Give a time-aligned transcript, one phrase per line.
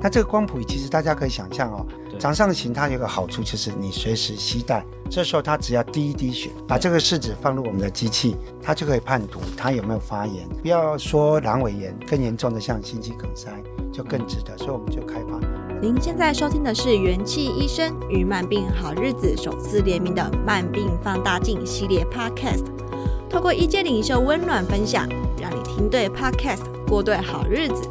[0.00, 1.84] 那这个光谱仪其实大家可以想象哦，
[2.18, 10.46] 掌上型它有个好处就是你随时携带，这时候它只要滴一滴血，把这个试纸放入我们的机器，它就可以判读它有没有发炎。
[10.62, 13.50] 不要说阑尾炎，更严重的像心肌梗塞
[13.92, 15.40] 就更值得，所以我们就开发。
[15.80, 22.64] 您现在收听的是元气医生与慢病好日子首次联名的慢病放大镜系列 Podcast，
[23.28, 25.08] 透过医界领袖温暖分享，
[25.40, 27.82] 让你听对 Podcast，过对好日子。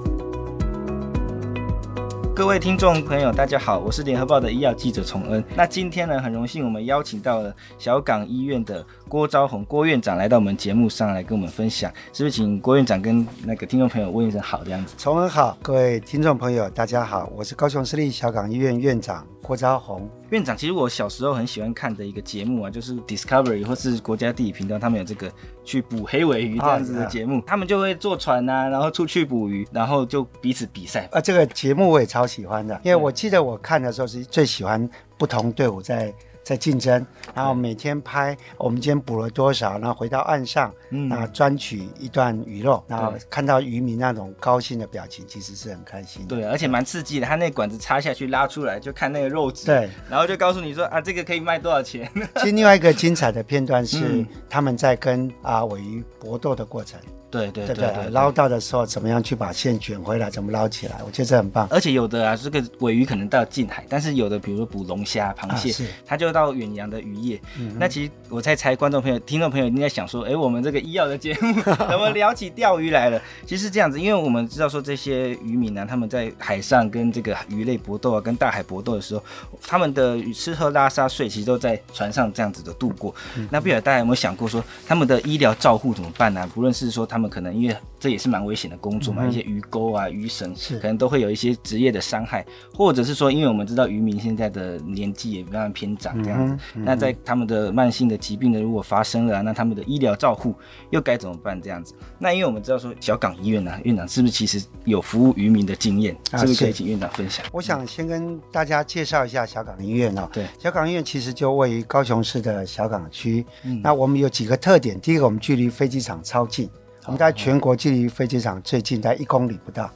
[2.36, 5.41] 各位听众朋友，大家好，我是联合报的医药记者崇恩。
[5.55, 12.36] 那今天呢，很荣幸我们邀请到了小港医院的郭昭宏郭院长来到我们节目上来跟我们分享，是不是？
[12.36, 14.95] 请郭院长跟那个听众朋友问一声好，这样子。
[14.97, 19.25] 崇恩好，各位听众朋友大家好，我是高雄市立小港医院院长。
[19.46, 25.32] 郭家宏院长，其实我小时候很喜欢看的一个节目啊，就是 Discovery 或是国家地理频道，他们有这个
[25.64, 31.08] 去捕黑尾鱼这样子的节目，他们就会坐船啊，然后出去捕鱼，然后就彼此比赛。
[31.12, 36.12] 啊，这个节目我也超喜欢的，因为我记得我看的时候是最喜欢不同队伍在。
[36.46, 46.23] 在竞争，然后每天拍我们今天捕了多少，然后回到岸上，嗯，然后专取一段鱼肉，然后看到渔民那种高兴的表情，其实是很开心。
[46.28, 47.26] 对，而且蛮刺激的。
[47.26, 52.08] 他那管子插下去拉出来，就看那个肉质，对，然后就告诉你说啊，这个可以卖多少钱。
[52.36, 57.00] 其实另外一个精彩的片段是他们在跟啊尾鱼搏斗的过程。
[57.36, 61.02] 对对对对，捞到的时候怎么样去把线卷回来，怎么捞起来？
[61.05, 61.67] 我觉得这很棒。
[61.69, 67.42] 而且有的啊，这个尾鱼可能到近海，但是有的比如说捕龙虾、螃蟹，啊、它就到远洋的渔业。
[67.60, 73.21] 嗯、那其实我在猜，观众朋友、听众朋友应该想说，哎，我们这个医药的节目 怎么聊起钓鱼来了？
[73.45, 79.23] 其实是这样子，因为我们知道说这些渔民呢、啊，他们在海上跟这个鱼类搏斗啊，跟大海搏斗的时候，
[79.65, 83.14] 他们的吃喝拉撒睡其实都在船上这样子的度过。
[83.36, 86.49] 嗯、那不晓得大家有没有想过说，他们的医疗照护怎么办呢、啊？
[86.54, 100.53] 不论是说他们可能因为这也是蛮危险的工作嘛，嗯、一些鱼钩啊、鱼绳是可能都会有一些职业的伤害，或者是说，因为我们知道渔民现在的年纪也慢慢偏长这样子，那在他们的慢性的疾病呢，如果发生了、啊，那他们的医疗照护
[100.91, 101.59] 又该怎么办？
[101.61, 106.15] 这样子，那因为我们知道说小港医院呢、啊，院长是不是其实有服务渔民的经验？
[106.31, 107.45] 啊、是不是可以请院长分享？
[107.52, 110.30] 我想先跟大家介绍一下小港医院哦。
[110.31, 113.45] 对，小港医院其实就位于高雄市的小港区。
[113.63, 116.69] 嗯，那我们有几个特点，第一个，我们距离飞机场超近。
[117.05, 119.89] 我们在全国距离飞机场最近在一公里不到。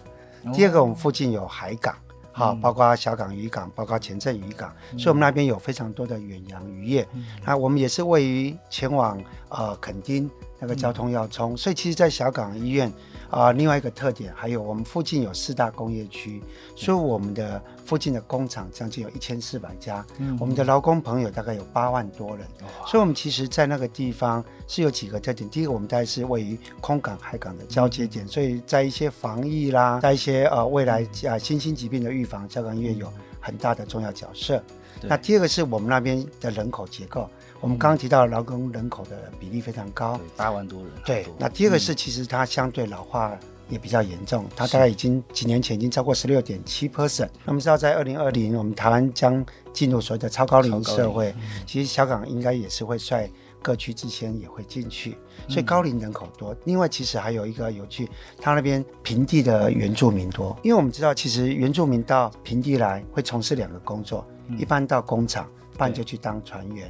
[0.54, 1.96] 第二个，我们附近有海港，
[2.32, 7.08] 好，包括小港渔港，包括前镇渔港，所以我们那边有非常多的远洋渔业。
[7.44, 12.92] 那我们也是位于前往呃垦丁那个交通要冲，所以其实，在小港医院。
[13.30, 16.42] 啊、呃，另外一个特点还有，我们附近有四大工业区，
[16.76, 22.48] 所以我们的附近的工厂将近有一千四百家，嗯，我们的劳工朋友大概有八万多人，
[22.88, 25.50] 所以我们其实，在那个地方是有几个特点。
[25.50, 34.62] 第一个，我们大概是位于空港、海港的交接点，所以在一些防疫啦，在一些呃未来啊新兴疾病的预防，交港医院有很大的重要角色。
[35.04, 37.30] 那第二个是我们那边的人口结构。
[37.62, 40.92] 我们刚刚提到劳工人口的比例非常高，八万多人。
[41.06, 43.38] 对，那第二个是其实它相对老化
[43.68, 47.30] 也比较严重，它大概已经几年前已经超过十六点七 percent。
[47.44, 53.30] 那么知道在二零二零，我们台湾将进入所谓的超高龄社会，其实小港应该也是会率
[53.62, 55.18] 各区之先也会进去，
[55.50, 56.56] 所以高龄人口多。
[56.64, 58.10] 另外，其实还有一个有趣，
[58.40, 64.26] 它那边平地的原住民多，因为我们知道其实原住民到平地来会从事两个工作，
[64.58, 66.90] 一般到工厂，不然就去当船员。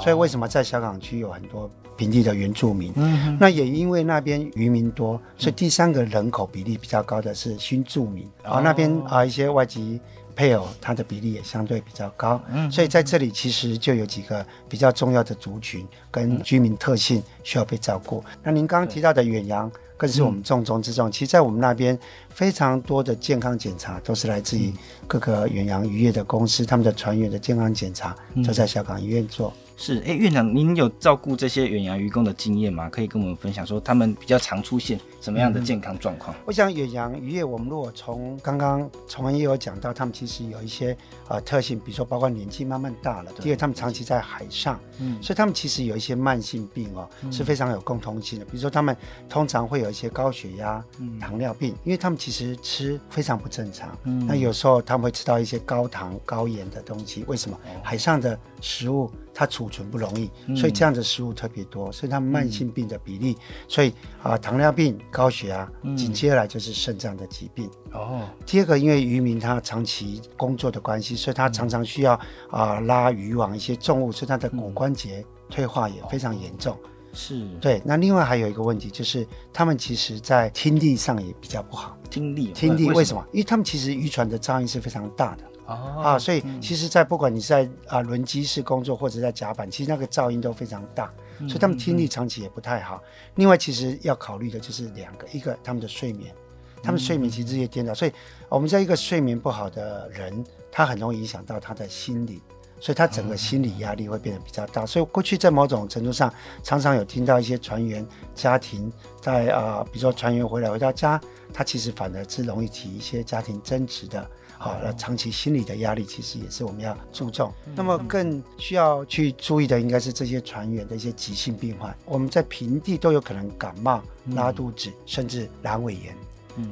[0.00, 2.92] 所以为什么在小港区有很多平地的原住民？
[3.38, 8.24] 那也因为那边渔民多，所以第三个人口比例比较高的是新住民。
[8.42, 10.00] 啊、哦，那边啊一些外籍
[10.34, 12.40] 配偶，他的比例也相对比较高。
[12.52, 18.22] 嗯，所以在这里其实就有几个比较重要的族群跟居民特性需要被照顾。
[18.42, 19.70] 那您刚刚提到的远洋。
[19.96, 21.10] 更是我们重中之重。
[21.10, 21.96] 其实，在我们那边，
[22.28, 24.74] 非常多的健康检查都是来自于
[25.06, 28.14] 各个远洋渔业的公司，他们的船员的健康检查
[28.44, 29.52] 都在小港医院做。
[29.76, 32.88] 是，哎，院长，您有照顾这些远洋渔工的经验吗？
[32.88, 36.34] 可以跟我们分享说他们比较常出现什么样的健康状况？
[36.36, 40.96] 嗯、我想远洋渔业，我们如果从刚刚崇文也有讲到，他们其实有一些
[41.28, 48.44] 呃特性，比如说包括年纪慢慢大了，第二他们长期在海上，嗯，所以他们其实有一些慢性病哦，嗯、是非常有共通性的。
[48.44, 48.96] 比如说他们
[49.28, 53.98] 通常会有一些高血压、嗯、糖尿病，因为他们其实吃非常不正常。
[54.04, 57.58] 嗯，那有时候他们会吃到一些高糖、高盐的东西，为什么？
[57.64, 63.36] 哦、海上的食物它储存不容易，所以这样的食物特别多，所以他们慢性病的比例，
[63.66, 63.90] 所以
[64.22, 67.68] 啊、呃，糖尿病、高血压，紧接下来就是肾脏的疾病。
[67.92, 72.12] 哦，第二个，因为渔民他长期工作的关系，所以他常常需要
[72.50, 76.78] 啊、呃、拉渔网一些重物，所以他的骨关节退化也非常严重。
[77.12, 77.80] 是，对。
[77.84, 81.96] 那另外还有一个问题就是，他们其实在听力上也比较不好。
[82.10, 83.24] 听力，听力为什么？
[83.32, 85.44] 因为他们其实渔船的噪音是非常大的。
[85.66, 91.10] 哦、啊，所以其实，在不管你是在啊轮机室工作或者在甲板，其实那个噪音都非常大，
[91.48, 93.02] 所以他们听力长期也不太好。
[93.36, 96.34] 另外，其实要考虑的就是两个，一个他们的睡眠，
[96.82, 98.12] 他们睡眠其实日夜颠倒，所以
[98.50, 102.42] 我们在一个睡眠不好的人，他很容易影响到他的心理，
[102.78, 104.84] 所以他整个心理压力会变得比较大。
[104.84, 106.30] 所以过去在某种程度上，
[106.62, 111.18] 常常有听到一些船员家庭在啊，比如说船员回来回到家，
[111.54, 114.28] 他其实反而是容易起一些家庭争执的。
[114.64, 117.52] 好，那长期心理的压力其实也是我们要注重。
[117.76, 121.94] 那么更需要去注意的，应该是这些船员的一些急性病患。
[122.06, 126.16] 我们在平地都有可能感冒、拉肚子，甚至阑尾炎。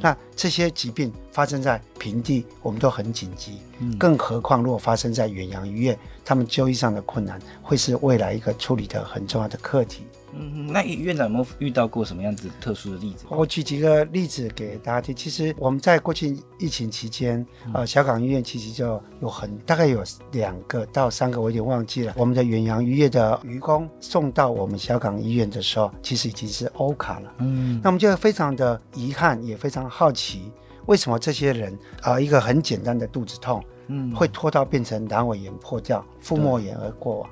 [0.01, 3.59] 那这些疾病发生在平地，我们都很紧急。
[3.99, 10.05] 更何况如果发生在远洋渔业，他们就医上的困难，会是未来一个处理的很重要的课题。
[10.35, 13.25] 嗯，那院长有没有遇到过什么样子特殊的例子？
[13.29, 15.15] 我举几个例子给大家听。
[15.15, 20.03] 其实我们在过去疫情期间，呃，小港医院其实就有很大概有
[20.33, 22.15] 两个到三个，我有点忘记了。
[22.17, 27.33] 我们的远洋渔业的渔工送到我们小港医院的时候，其实已经是欧卡了。
[27.39, 30.51] 嗯，那我们就非常的遗憾，也非常好奇，
[30.87, 37.31] 为什么这些人啊、呃，一个很简单的肚子痛，嗯，会拖到变成阑尾炎破掉、腹膜炎而过往。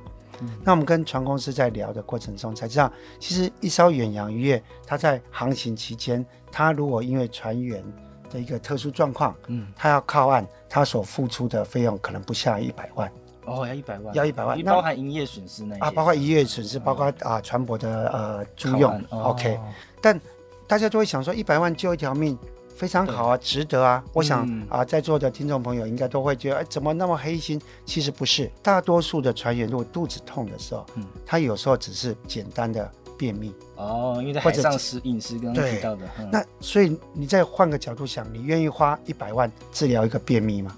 [0.65, 7.83] 那我们跟船公司在聊的过程中才知道，其实一艘远洋渔业，它在航行期间，它如果因为船员
[8.31, 13.11] 的一个特殊状况，嗯，它要靠岸，它所付出的费用可能不下一百万。
[13.47, 19.03] 哦，要一百万，要一百万，包含营业损失那啊，包括营业损失，包括啊船舶的呃租用。
[19.11, 19.59] OK，
[20.01, 20.21] 但
[20.67, 22.39] 大家就会想说，一百万救一条命。
[22.81, 24.03] 非常好啊，值得啊！
[24.15, 27.61] 我想啊，在座的听众朋友应该都会觉得，哎，怎么那么黑心？
[27.85, 36.09] 其实不是，大多数的船员如果肚子痛的时候，嗯，他有时候只是简单的便秘哦，因为在海上食饮食刚刚提到的。
[36.33, 40.75] 那所以你再换个角度想，你愿意花一百万治疗一个便秘吗？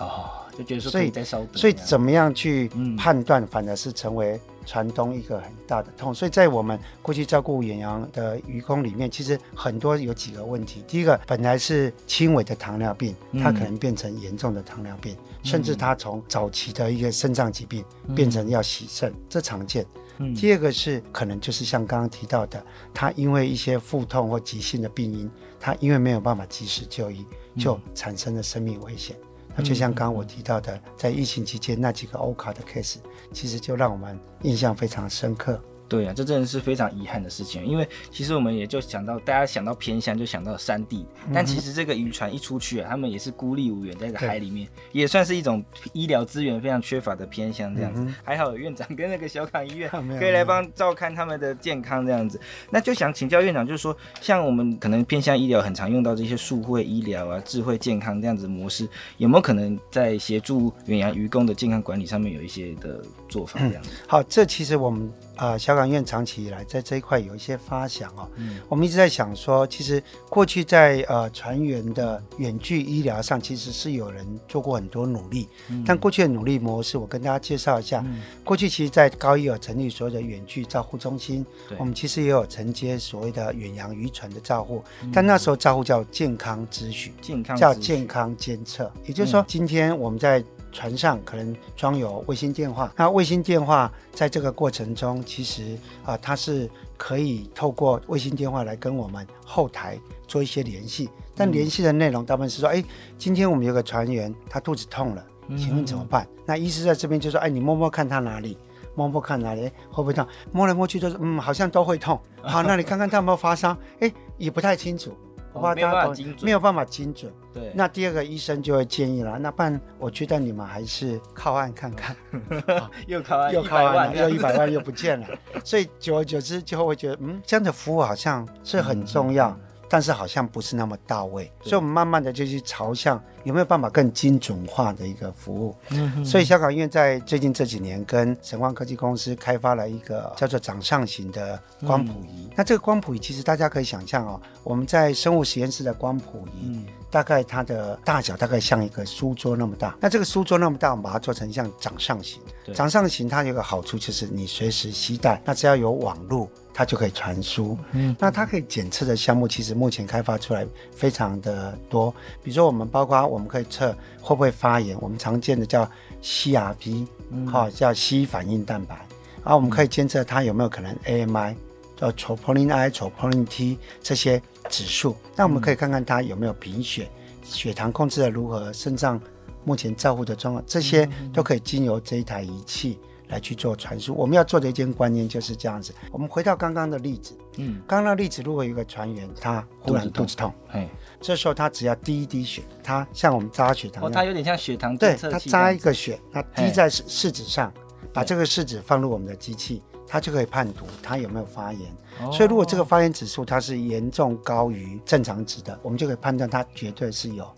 [0.00, 0.24] 哦，
[0.58, 1.50] 就觉得说可以再稍等。
[1.54, 2.68] 所以怎么样去
[2.98, 4.40] 判断，反而是成为。
[4.64, 10.82] 船东一个很大的痛，所以在我们过去照顾远洋的渔工里面，其实很多有几个问题。
[10.86, 17.84] 第一个，本来是轻微的糖尿病，它可能变成严重的糖尿病，嗯、甚至它从早期的一个肾脏疾病
[18.14, 19.84] 变成要洗肾，嗯、这常见。
[20.18, 25.28] 嗯、第二个是可能就是像刚刚提到的，他因为一些腹痛或急性的病因，
[25.58, 27.26] 他因为没有办法及时就医，
[27.58, 29.16] 就产生了生命危险。
[29.56, 32.96] 那就像刚刚我提到的，在疫情期间那几个欧卡的 case，
[33.32, 35.60] 其实就让我们印象非常深刻。
[35.94, 48.00] 对啊，这真的是非常遗憾的事情，因为其实我们也就想到，大家想到偏乡就想到山地，但其实这个渔船一出去啊，他们也是孤立无援，在这个海里面，也算是一种医疗资源非常缺乏的偏乡这样子。
[48.00, 49.88] 嗯、还好有院长跟那个小港医院
[50.18, 52.40] 可以来帮照看他们的健康这样子。
[52.70, 63.90] 那就想请教院长，就是说，像我们可能偏乡医疗很常用到这些数会医疗啊、智慧健康这样子的模式，有没有可能在协助远洋渔工的健康管理上面有一些的做法这样子？
[63.92, 65.12] 嗯、好，这其实我们。
[65.36, 68.28] 啊、呃，小港院长期以来在这一块有一些发想哦。
[68.36, 75.48] 嗯，我们一直在想说，其实过去在呃船员的远距医疗上，其实是有人做过很多努力。
[75.68, 78.02] 嗯，但过去的努力模式，我跟大家介绍一下。
[78.06, 81.44] 嗯，过去其实，在高一有成立所谓的远距照护中心，
[81.78, 88.90] 我们其实也有承接所谓的远洋渔船的照护，嗯、但那时候照护叫健康咨询，健康叫健康监测。
[89.04, 90.42] 也就是说，今天我们在
[90.74, 102.84] 船上可能装有卫星电话，那卫星电话在这个过程中，其实啊、呃，它是可以透过卫星电话来跟我们后台做一些联系，但联系的内容大部分是说，哎，
[103.16, 105.24] 今天我们有个船员他肚子痛了，
[105.56, 106.24] 请问怎么办？
[106.24, 108.58] 嗯、那医师在这边就说，哎，你摸摸看他哪里，
[108.96, 110.26] 摸摸看哪里，会不会痛？
[110.50, 112.20] 摸来摸去都是，嗯，好像都会痛。
[112.42, 113.76] 好， 那你看看他有没有发烧？
[114.00, 115.16] 哎，也不太清楚。
[115.54, 117.32] 我怕大家懂，没有办法精准。
[117.52, 122.14] 对，那第二个医生就会建议了，那不然我觉得你们还是靠岸看看，
[123.06, 125.26] 又靠岸 又靠岸了，又一百万又不见了，
[125.64, 129.50] 所以久而久之就会觉得，嗯，这样的服务好像是很重要。
[129.50, 135.76] 嗯但是好像不是那么到位，所以我们慢慢的就去朝向有没有办法更精准化的一个服务。
[136.24, 142.46] 所以香港医院在最近这几年跟神光科技公司开发了一个叫做掌上型的光谱仪。
[142.46, 149.96] 嗯、那这个光谱仪其实大家可以想象哦，我们在生物实验室的光谱仪，嗯、大概它的大小大概像一个书桌那么大。
[150.00, 152.40] 那这个书桌那么大，我们把它做成像掌上型。
[152.74, 156.48] 掌上型它有个好处就是你随时携带，那只要有网络。
[156.76, 162.10] 它就可以传输，嗯，那它可以检测的项目其实目前开发出来非常的多，
[162.42, 165.88] 比如说我们包括我们可以测会不会发炎，我们常见的叫
[166.20, 167.06] CRP，
[167.46, 168.96] 好、嗯、叫 C 反应蛋白，
[169.44, 171.54] 然后我们可以监测它有没有可能 AMI，
[171.96, 177.08] 叫 Troponin I、Troponin T 这些指数，那我们可以看看它有没有贫血，
[177.44, 179.20] 血糖控制的如何，肾脏
[179.64, 182.98] 目前照顾的状况，这些都可以经由这一台仪器。
[183.34, 185.92] 来去做传输，我们要做的一件观念就是这样子。
[186.12, 190.88] 我们回到刚刚的例子，嗯，刚刚的例子，如果有一个船员他忽然肚子痛，哎，
[191.20, 197.74] 这时候他只要滴一滴血，他像我们扎血糖，哦，他有点像血糖对，他扎一个血，他滴在试试纸上，
[198.12, 201.90] 把这个试纸放入我们的机器，他就可以判读他有没有发炎。
[202.32, 207.52] 所以如果这个发炎指数它是严重高于正常值的，我们就可以判断他绝对是有。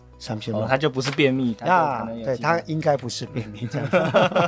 [0.53, 3.89] 哦，他就不是便秘，啊对它应该不是便秘这样。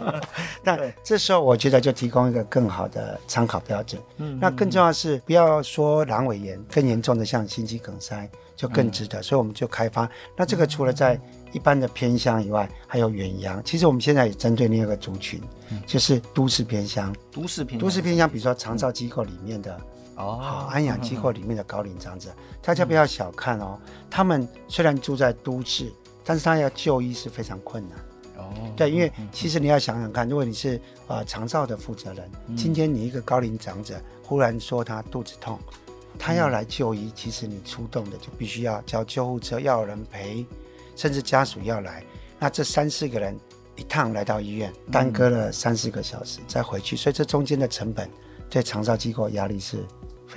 [0.64, 4.00] 那这时候我觉得就提供一个更好的参考标准。
[4.16, 9.22] 嗯，那更重要的是不要说阑尾炎，更严重的像心肌梗塞就更值得。
[9.22, 10.08] 所以我们就开发。
[10.36, 11.20] 那这个除了在
[11.52, 13.62] 一般的偏乡以外，还有远洋。
[13.62, 15.40] 其实我们现在也针对另一个族群，
[15.86, 17.14] 就是都市偏乡。
[17.30, 19.78] 都市偏都市偏乡，比如说长照机构里面的。
[20.18, 23.78] 哦，好，安养机构里面的高龄长者，大家不要小看哦。
[24.10, 25.92] 他们虽然住在都市，
[26.24, 27.98] 但是他要就医是非常困难。
[28.36, 35.56] 哦，对，因为其实你要想想看，如果你是呃长照的负责人，今天你一个高龄长者忽然说他肚子痛，
[36.18, 40.44] 他要来就医，其实你出动的就必须要叫救护车，要有人陪，
[40.96, 42.02] 甚至家属要来。
[42.40, 43.38] 那这三四个人
[43.76, 48.10] 一趟来到医院，耽搁了三四个小时再回去，所以这中间的成本
[48.50, 49.84] 对长照机构压力是。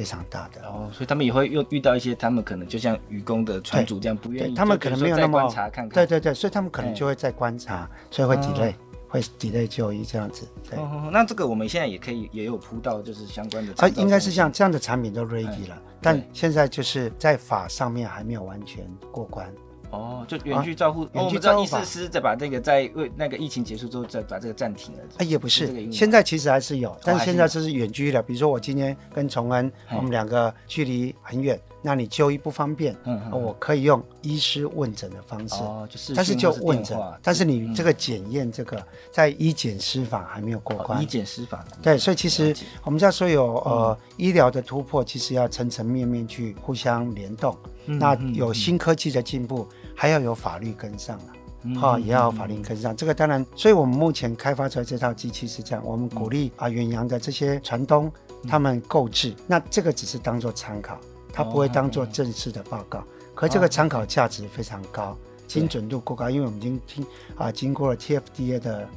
[0.02, 0.66] 非常大的。
[0.66, 8.74] 哦，所以他们也会遇遇到一些，他们可能就像愚公的船主这样不愿意，他们可能没有那么观察看看，对对对，所以他们可能就会在观察，所以会 delay，
[9.08, 10.48] 会 delay 就医这样子。
[10.68, 10.80] 对，
[11.12, 19.48] 那这个我们现在也可以也有铺到，就是相关的啊，应该是像这样的产品都 ready 了，但现在就是在法上面还没有完全过关。
[19.92, 21.84] 哦，就远距照护，远距照护法。
[21.84, 25.00] 师再把那个在为那个疫情结束之后再把这个暂停了。
[25.18, 28.24] 哎，也不是，现在其实还是有，但是现在就是远距了。
[28.24, 38.82] 比如说我今天跟崇恩，我们两个距离很远，那你就医不方便，嗯，我可以用医师问诊的方式，哦，就是，但是就问诊，但是你这个检验这个
[39.12, 42.56] 在医检师法还没有过关，医检师法，对，所以其实
[42.86, 49.68] 我们在说有呃医疗的突破，其实要层层面面去互相联动，那有新科技的进步。
[49.96, 52.94] 还要有法律跟上了，哈、嗯，也要法律跟上。
[52.94, 58.12] 嗯、这个当然，所以我们目前开发出来这套机器是这样，我们鼓励啊远洋的这些船东
[58.48, 60.98] 他们购置，嗯、那这个只是当做参考，
[61.32, 63.00] 它不会当做正式的报告。
[63.00, 63.04] 哦、
[63.36, 65.18] 可这个参考价值非常高，哦、
[65.48, 67.06] 精准度过高，因为我们已经听
[67.38, 68.88] 啊经过了 TFDA 的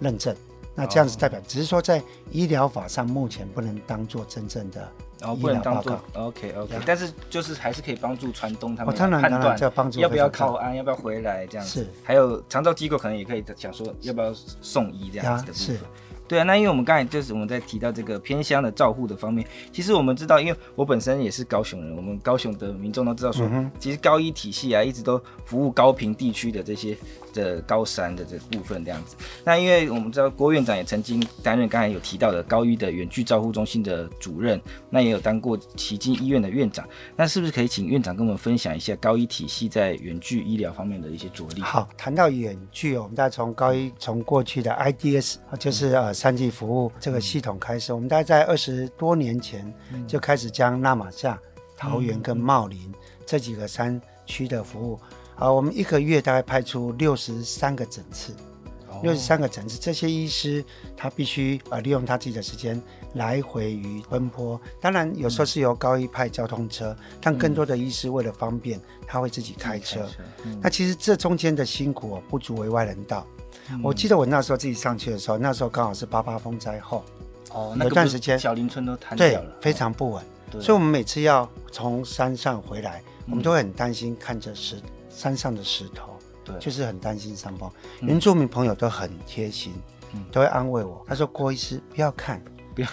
[0.00, 0.34] 认证。
[0.74, 4.90] 那这样子代表，只是说在医疗法上目前不能当做真正的
[5.36, 6.00] 医疗报告。
[6.14, 9.08] OK OK，但是就是还是可以帮助船东他们判
[9.40, 9.58] 断
[9.98, 11.80] 要不要靠岸，要不要回来这样子。
[11.80, 15.88] 是，还有长照机构可能也可以想说要不要送医这样子的部分。
[16.32, 23.46] 对啊，那因为我们刚才就是我们在提到这个偏乡的照护的方面，其实我们知道，因为我本身也是高雄人，我们高雄的民众都知道说，
[23.78, 26.96] 其实高医体系啊一直都服务高屏地区的这些。
[27.32, 34.60] 的高山的这部分这样子，那因为我们知道郭院长也曾经担任刚才有提到的高一的远距照护中心的主任，
[34.90, 36.86] 那也有当过旗津医院的院长，
[37.16, 41.62] 那是不是可以请院长跟我们分享一下高医体系在远距医疗方面的一些着力？
[41.62, 49.74] 好，谈到远距，我们大概从高一从过去的 IDS 就是呃三级服务这个系统开始，嗯、我们大概在二十多年前
[50.06, 51.36] 就开始将纳玛夏、
[51.76, 52.78] 桃园跟茂林
[53.26, 55.00] 这几个山区的服务。
[55.34, 58.32] 啊，我们一个月大概派出六十三个诊次，
[59.02, 60.64] 六十三个诊次，这些医师
[60.96, 62.80] 他必须啊利用他自己的时间
[63.14, 64.60] 来回于奔波。
[64.80, 70.02] 当然有时候是由高一派交通车，嗯、但更多的医师为了方便，他会自己开车。
[70.02, 70.12] 开车
[70.44, 73.26] 嗯、那其实这中间的辛苦不足为外人道。
[73.72, 77.04] 嗯、我记得我那时候自己上去的时候，那时候刚好是八八风灾后，
[77.52, 80.24] 哦，那个、有段时间小林村都瘫掉了，对，非常不稳。
[80.60, 84.76] 所以我们每次要从山上回来，我们都会很担心看着石
[85.08, 87.70] 山上的石头，对，就是很担心山崩。
[88.00, 89.72] 原住民朋友都很贴心，
[90.30, 92.42] 都会安慰我，他说郭医师不要看。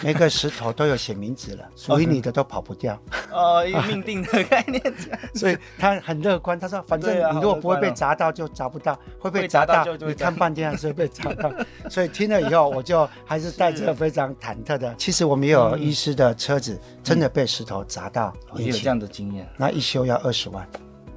[0.02, 3.00] 每个石头都有写名字了，属于你的都跑不掉。
[3.32, 4.82] 哦，命定的概念。
[5.34, 11.52] 所以他很乐观，他说反正你如果不会被砸到，就砸不到；会被砸到，你看半天还是会被砸到。
[11.88, 14.94] 所以听了以后，我就还是带着非常忐忑的。
[14.96, 19.48] 其实我们也有医师的车子真的被石头砸到，也有这样的经验。
[19.56, 20.66] 那一修要二十万。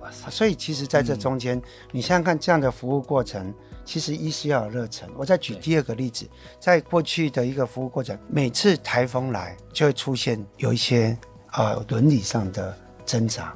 [0.01, 0.29] 哇塞！
[0.29, 3.53] 所以其实在这中间，你想想看，这样的服务过程。
[3.85, 5.09] 其实医师要有热忱。
[5.15, 6.27] 我再举第二个例子，
[6.59, 11.17] 在过去的一个服务过程，每次台风来就会出现有一些
[11.53, 13.53] 呃伦理上的挣扎。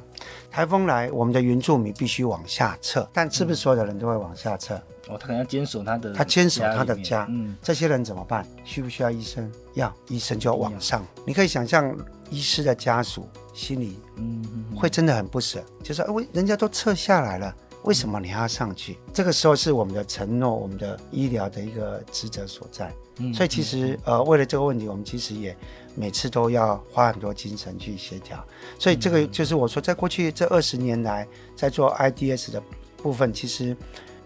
[0.50, 4.74] 台风来，我们的原住民必须往下撤，但是不是所有的人都会往下撤？
[5.08, 7.26] 哦，他可能要坚守他的，他坚守他的家。
[7.30, 8.44] 嗯，这些人怎么办？
[8.64, 9.50] 需不需要医生？
[9.74, 11.06] 要，医生就要往上。
[11.24, 11.96] 你可以想象，
[12.30, 17.54] 医师的家属心里嗯会真的很不舍，就是说，人家都撤下来了。
[17.82, 18.98] 为什么你还要上去？
[19.12, 22.92] 这个时候是我们的承诺，我们的医疗的一个职责所在。
[23.18, 25.56] 嗯，所以其实呃，为了这个问题，我们其实也
[25.94, 28.44] 每次都要花很多精神去协调。
[28.78, 32.62] 所以这个就是我说，在过去这二十年来，在做 IDS 的
[32.96, 33.76] 部分，其实。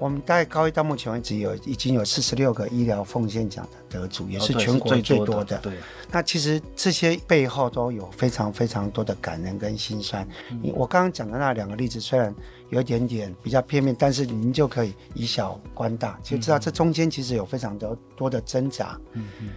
[0.02, 5.56] 我们大概高一到目前为止有已经有四十六个医疗奉献奖的得主，也是全国最多的。
[5.58, 5.74] 对，
[6.10, 10.26] 那其实这些背后都有非常非常多的感人跟心酸。
[10.74, 12.34] 我刚刚讲的那两个例子虽然
[12.70, 18.98] 有一点点比较片面，但是您就可以以小观大，就知道这中间其实有非常多多的挣扎。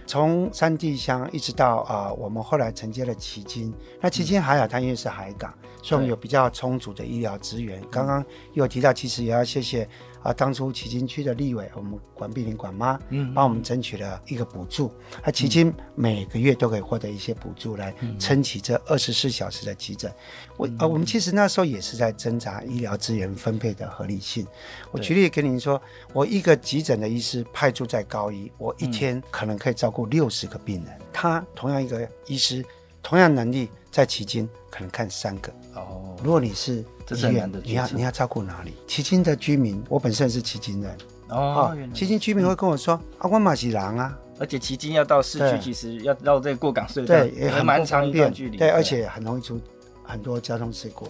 [0.06, 7.82] 从山地乡一直到啊，我们后来承接了旗津，那旗津还好，它因为是海港，所以我们有比较充足的医疗资源。
[7.90, 9.88] 刚刚又提到，其实也要谢谢。
[10.26, 14.92] 啊，当初旗津区的立委，我们管碧玲管妈，嗯，帮我们争取了一个补助，
[15.22, 20.12] 啊，旗津每个月都可以获得一些补助来撑起这二十四小时的急诊。
[20.56, 24.44] 我啊，我们其实那时候也是在挣扎医疗资源分配的合理性。
[24.90, 25.80] 我举例跟您说，
[26.12, 32.64] 我一个急诊的医师派驻在高医，我一天可能可以照顾六十个病人，他同样一个医师，
[33.00, 35.50] 同样能力在旗津可能看三个。
[35.74, 36.84] 哦，如果你是。
[37.08, 38.74] 医院，你要你要照顾哪里？
[38.88, 40.98] 旗津的居民，我本身是旗津人
[41.28, 41.72] 哦。
[41.94, 48.56] 旗津居民会跟我说：“啊，我马是狼啊。”而且旗津要到市区，其实要绕这个过港隧道，对，也很蛮长一段距离。
[48.56, 49.60] 对，而且很容易出
[50.02, 51.08] 很多交通事故。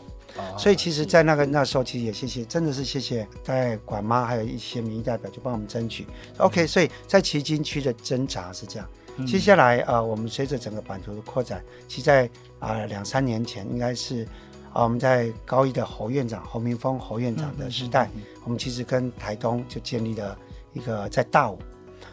[0.59, 6.06] 所以其实，在那个那时候，其实也谢谢，真的是谢谢在管妈还有一些民意代表，就帮我们争取。
[6.37, 8.87] OK，所以在旗津区的挣扎是这样。
[9.26, 12.28] 接下来啊，我们随着整个版图的扩展，其实在
[12.67, 14.26] 啊两三年前应该是。
[14.73, 18.11] 啊，我们在高一的侯院长侯明峰侯院长的时代，
[18.45, 20.37] 我们其实跟台东就建立了
[20.75, 21.59] 一个在大武，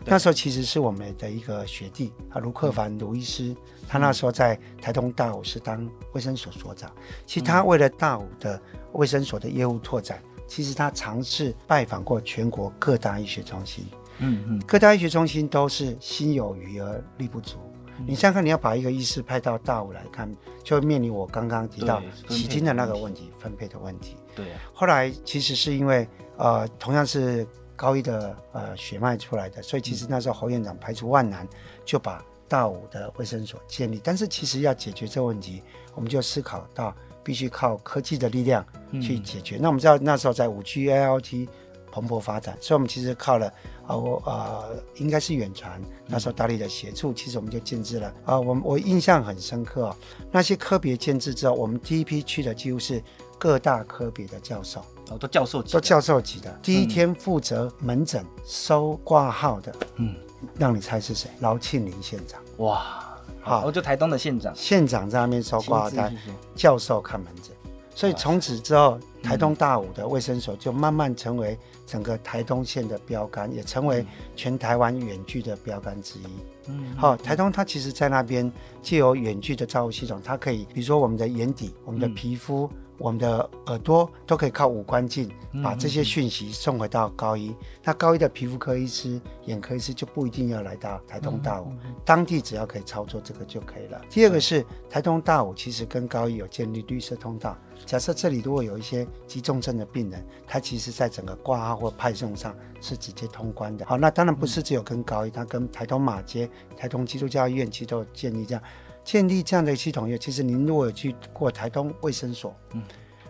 [0.06, 6.90] 那时候其实是我们的一个学弟啊，卢克凡卢医师，嗯、他那时候在台东大武是当卫生所所长。
[7.26, 8.58] 其实他为了大武的
[8.94, 13.86] 卫生所的业务拓展，其实他尝试拜访过全国各大医学中心。
[14.20, 17.58] 嗯嗯，各大医学中心都是心有余而力不足。
[18.06, 20.30] 你想想看，你要把一个医师派到大武来看，
[20.64, 24.18] 就会面临我刚刚提到旗津的那个问题，分配的问题。
[24.36, 24.48] 对。
[24.74, 31.48] 后来其实是因为呃，同样是高一的呃血脉出来的，所以其实那时候侯院长排除万难，
[31.86, 34.02] 就把大武的卫生所建立。
[34.04, 35.62] 但是其实要解决这个问题，
[35.96, 38.66] 我们就思考到必须靠科技的力量
[39.02, 39.58] 去解决。
[39.58, 41.48] 嗯、那我们知道那时候在五 G AIoT
[41.94, 43.48] 蓬勃发展，所以我们其实靠了
[43.86, 48.12] 啊，我呃应该是远传那时候大力的协助，其实我们就建制了。
[48.26, 49.96] 啊，我我印象很深刻哦，
[50.32, 53.00] 那些科别建制之后，我们第一批去的几乎是
[53.38, 54.80] 各大科别的教授，
[55.12, 56.52] 哦，都教授级，都教授级的。
[56.64, 60.16] 第一天负责门诊收挂号的，嗯，
[60.58, 61.30] 让你猜是谁？
[61.42, 62.42] 劳庆林县长。
[62.58, 66.16] 哇，好，我就台东的县长，县长在那边收挂号单，
[66.56, 67.54] 教授看门诊。
[67.96, 71.56] 所以从此之后，台东大武的卫生所就慢慢成为
[71.94, 74.04] 整个台东县的标杆，也成为
[74.36, 76.26] 全台湾远距的标杆之一。
[76.70, 78.52] 嗯，好，台东它其实在那边
[78.82, 82.68] 既有远距的照护系统，它可以，比如说我们的眼底、我们的皮肤。
[83.00, 85.30] 我们的耳朵都可以靠五官镜
[85.64, 87.54] 把这些讯息送回到高医。
[87.84, 91.74] 那高一的皮肤科医师、眼科医师就不一定要来到台东大武，
[92.06, 94.00] 当地只要可以操作这个就可以了。
[94.12, 97.58] 第二个是台东大武其实跟高一有建立绿色通道。
[97.86, 103.86] 假设这里如果有一些急重症的病人，他其实在整个挂号或派送上是直接通关的。
[103.86, 108.64] 好，那当然不是只有跟高医，他跟台东马街、台东基督教医院其实都有建立这样。
[109.04, 112.82] 建立这样的系统以后，其实您如果有去过台东卫生所，嗯，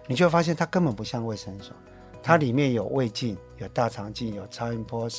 [0.08, 1.76] 你就会发现它根本不像卫生所，
[2.22, 5.10] 它里面有胃镜、有大肠镜、有超音波，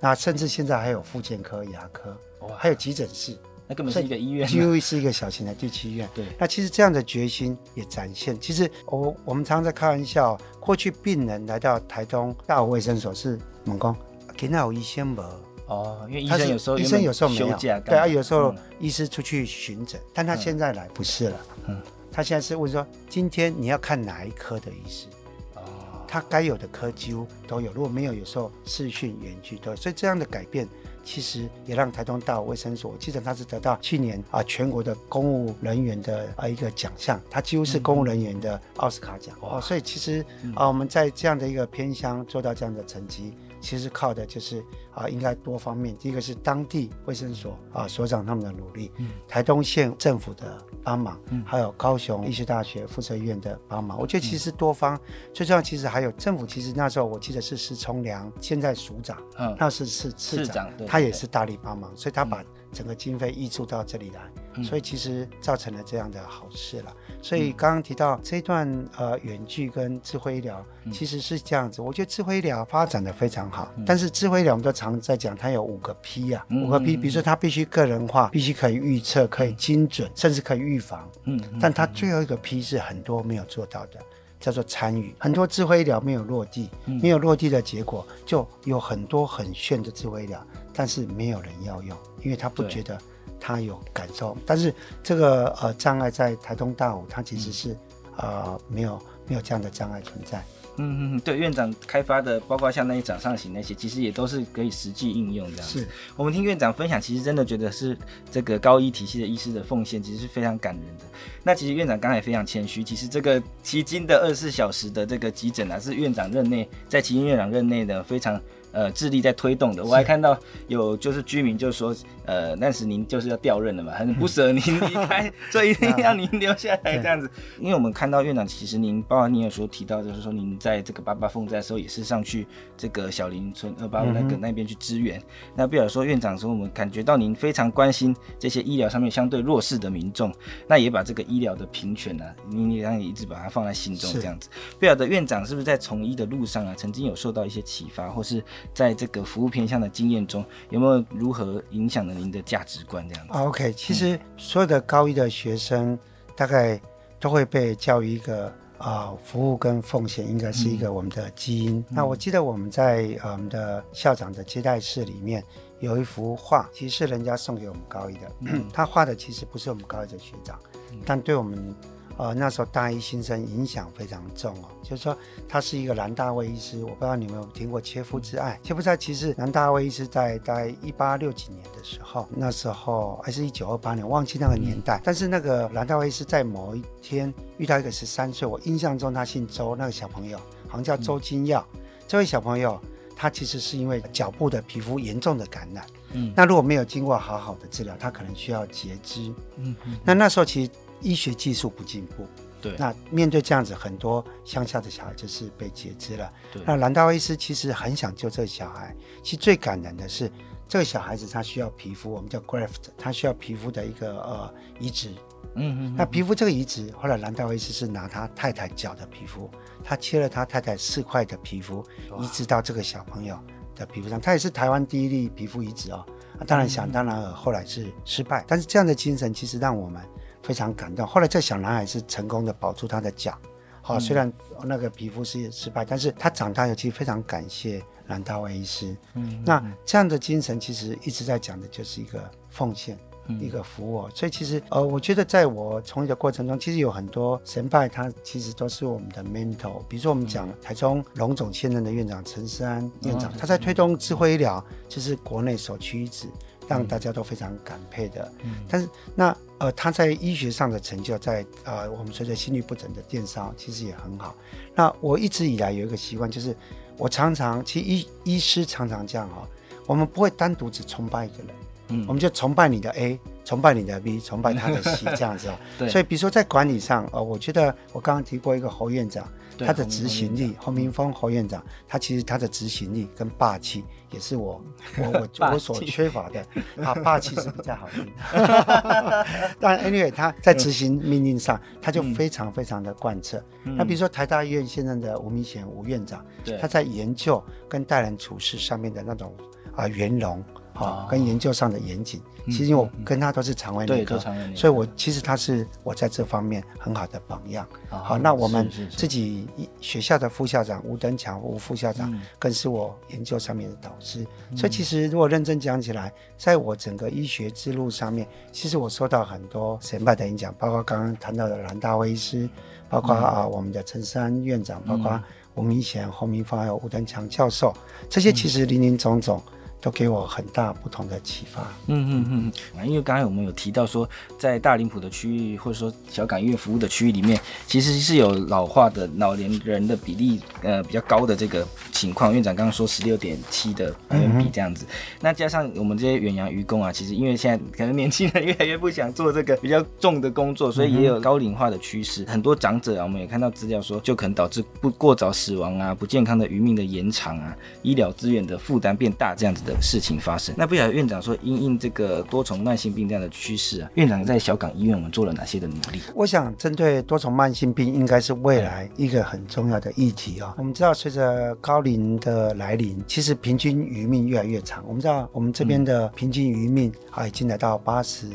[0.00, 2.16] 那甚至现在还有复健科、牙科，
[2.56, 3.36] 还有急诊室，
[3.68, 6.08] 那根本是一个医院，几乎是一个小型的第七医院。
[6.14, 8.40] 对，那其实这样的决心也展现。
[8.40, 13.94] 其实我我们常常在开玩笑，过去病人来到台东大武卫生所是猛攻，
[14.34, 15.22] 给那有医生不？
[15.66, 21.78] 哦，因为医生有时候医生有时候没有，对啊，有时候医师出去巡诊，但他现在来不是了，嗯，
[22.10, 25.08] 他现在是问说，今天你要看哪一科的医师？
[25.56, 25.60] 哦，
[26.08, 30.66] 他该有的科几乎都有，如果没有，有时候视讯远距都有，所以这样的改变。
[31.10, 39.34] 其实也让台东大武卫生所，我记得他是得到去年啊全国的公务人员的啊一个奖项，他几乎是公务人员的奥斯卡奖。
[39.40, 40.22] 哦，所以其实
[40.54, 43.32] 啊我们在这样的一个偏乡做到这样的成绩。
[43.60, 45.96] 其实靠的就是啊，应该多方面。
[45.96, 53.98] 第一个是当地卫生所啊所长他们的努力，嗯，台东县政府的帮忙，嗯，还有高雄医学大学附设医院的帮忙。
[53.98, 54.98] 我觉得其实多方，
[55.32, 56.46] 最重要其实还有政府。
[56.46, 66.94] 其实那时候我记得是施崇良，现在署长，嗯，那是是市长，他也是大力帮忙，所以他把整个经费溢出到这里来，所以其实造成了这样的好事了。
[67.22, 71.80] 所以刚刚提到这段呃远距跟智慧医疗，其实是这样子。
[71.82, 81.08] 我觉得智慧医疗发展的非常好，但是智慧医疗我们都常在讲，它有五个 P 啊，五个 P，比如说它必须个人化，必须可以预测，可以精准，甚至可以预防。
[81.24, 83.98] 嗯，但它最后一个 P 是很多没有做到的，
[84.38, 85.14] 叫做参与。
[85.18, 90.46] 很多智慧医疗没有落地，没有落地的结果，就有很多很炫的智慧医疗，
[90.78, 92.96] 但是没有人要用，因为他不觉得。
[93.40, 97.78] 他有感受，但是这个呃障碍在台东大武，它其实是、嗯、
[98.18, 100.42] 呃没有没有这样的障碍存在。
[100.76, 105.66] 嗯嗯，对，院长开发的，包括像那些掌上型那些，其实也都是可以实际应用这样。
[105.68, 105.86] 是
[106.16, 107.96] 我们听院长分享，其实真的觉得是
[108.28, 111.04] 这个高医体系的医师的奉献，其实是非常感人的。
[111.44, 118.40] 那其实院长刚才也非常谦虚，其实这个迄今的二十四小时的这个急诊啊，是院长任内在旗津院长任内的非常。
[118.72, 121.94] 呃，致力在推动的，我还看到有就是居民就说，
[122.26, 127.30] 呃，那时您就是要调任了嘛，很不舍您 离开，所以一定要您留下来这样子。
[127.58, 135.20] 因为我们看到院长，其实您，包括您有时候提到，就是说您在这个八八风灾的时候，也是上去这个小林村二八五那个那边去支援。
[135.54, 140.32] 那比尔说院长说，我们感觉到您非常关心这些医疗上面相对弱势的民众，
[140.66, 144.50] 那也把这个医疗的平权呢、啊，您也让你一直把它放在心中这样子。
[144.78, 148.44] 不晓得院长是不是在从医的路上啊，曾经有受到一些启发，或是？
[148.74, 155.98] 在这个服务偏向的经验中，有没有如何影响了您的价值观这样子？OK，其实所有的高一的学生
[156.36, 156.80] 大概
[157.18, 158.46] 都会被教育一个
[158.78, 161.78] 啊、呃，服务跟奉献应该是一个我们的基因。
[161.78, 165.42] 嗯、那我记得我们在我们的校长的接待室里面
[165.80, 170.58] 有一幅画，其实是人家送给我们高一的，嗯、 他画的其实不是我们高一的学长，
[170.92, 171.74] 嗯、但对我们。
[172.18, 175.16] 呃，那时候大一新生影响非常重哦，就是说
[175.48, 178.58] 他是一个南大卫医师，我不知道你们有听过切肤之爱。
[178.60, 185.00] 切肤之爱其实南大卫医师在大概一八六几年的时候，那时候还是一九二八年，忘记那个年代。
[185.04, 191.64] 但是那个南大卫医师在某一天遇到一个十三岁，我印象中他姓周，那个小朋友好像叫周金耀。
[191.74, 192.80] 嗯、这位小朋友
[193.14, 200.70] 他其实是因为脚部的皮肤严重的感染，嗯，那如果没有经过好好的治疗，他可能需要截肢，嗯嗯，那那时候其实。
[201.00, 202.26] 医学技术不进步，
[202.60, 206.32] 对，那面对这样子，很多乡下的小孩就是被截肢了。
[206.52, 208.94] 对，那蓝大卫医师其实很想救这个小孩。
[209.22, 210.30] 其实最感人的是，
[210.66, 215.10] 这个小孩子他需要皮肤，我们叫 graft，他需要皮肤的一个呃移植。
[215.54, 215.94] 嗯嗯。
[215.96, 219.48] 那皮肤这个移植，后来蓝大卫医师是拿他太太脚的皮肤，
[219.84, 221.84] 他切了他太太四块的皮肤，
[222.18, 223.38] 移植到这个小朋友
[223.76, 224.20] 的皮肤上。
[224.20, 226.04] 他也是台湾第一例皮肤移植哦。
[226.46, 228.44] 当然想当然尔，后来是失败。
[228.46, 230.02] 但是这样的精神其实让我们。
[230.48, 231.06] 非常感动。
[231.06, 233.36] 后来这小男孩是成功的保住他的脚，
[233.82, 234.32] 好，虽然
[234.64, 238.96] 那个皮肤是失败，但是他长大后其实非常感谢兰大卫医师。
[239.12, 242.98] 嗯，那这样的精神其实一直在讲的就是一个奉献，
[243.38, 244.08] 一个服务。
[244.14, 249.82] 所以其实呃，我觉得在我从业的过程中，其实有很多神拜，他其实都是我们的 mentor。
[249.86, 256.26] 比如说我们讲台中龙总现任的院长陈思安院长，他在推动智慧医疗，就是国内首屈一指。
[256.70, 264.34] 让大家都非常感佩的，嗯，但是那呃，他在医学上的成就在，在呃，我们随着心律不整的电烧，其实也很好。
[264.74, 266.54] 那我一直以来有一个习惯，就是
[266.96, 269.48] 我常常，其实医医师常常这样哈、哦，
[269.86, 271.46] 我们不会单独只崇拜一个人，
[271.88, 275.64] 嗯，我们就崇拜你的 A，崇拜你的 B，崇拜他的 C， 这样子啊、哦。
[275.78, 275.88] 对。
[275.88, 279.26] 所以比如说在管理上，呃，我觉得我刚刚提过一个侯院长。
[279.60, 284.62] 他的执行力，侯明峰侯院长，他其实他的执行力跟霸气，也是我
[284.98, 286.40] 我我我所缺乏的。
[286.84, 288.06] 啊，霸气是比较好听。
[289.60, 293.42] 但 anyway，他在执行命令上，他就非常非常的贯彻。
[293.64, 296.24] 那比如说台大医院现任的吴明贤吴院长，
[296.60, 299.34] 他在研究跟待人处事上面的那种
[299.74, 300.42] 啊圆融。
[300.78, 302.20] 好，跟研究上的严谨。
[302.46, 304.18] 其实我跟他都是肠胃内科，
[304.54, 307.66] 所以我其实他是我在这方面很好的榜样。
[307.90, 309.46] 好，那我们自己
[309.82, 314.26] 学校的副校长吴登强吴副校长，更是我研究上面的导师。
[314.56, 322.48] 所以其实如果认真讲起来，在我整个医学之路上面，其实我受到很多前辈的影响，包括刚刚谈到的蓝大卫医师，
[322.88, 325.20] 包括啊我们的陈山院长，包括
[325.54, 327.74] 吴明贤、洪明芳还有吴登强教授，
[328.08, 329.42] 这些其实林林总总。
[329.80, 331.62] 都给我很大不同的启发。
[331.86, 342.32] 嗯嗯嗯，因为刚才我们有提到说，在大林埔的区域，或者说小港医院服务的区域里面，其实是有老化的老年人的比例，呃，比较高的这个情况。
[342.32, 344.84] 院长刚刚说十六点七的百分比这样子，
[345.20, 352.24] 那加上我们这些远洋渔工啊，其实因为现在可能年轻人越来越不想做这个比较重的工作，所以也有高龄化的趋势。
[352.26, 366.00] 很多长者啊，我们也看到资料说，就可能导致不过早死亡啊，不健康的余命的延长啊，医疗资源的负担变大这样子的事情发生，那不晓得院长说因应这个多重慢性病这样的趋势啊，院长在小港医院我们做了哪些的努力？
[366.14, 370.54] 我想针对多重慢性病，应该是未来一个很重要的议题啊、哦。
[370.58, 374.82] 我们知道，随着高龄的来临，其实平均余命越来越长。
[374.86, 378.26] 我们知道，我们这边的平均余命啊，已经来到八十。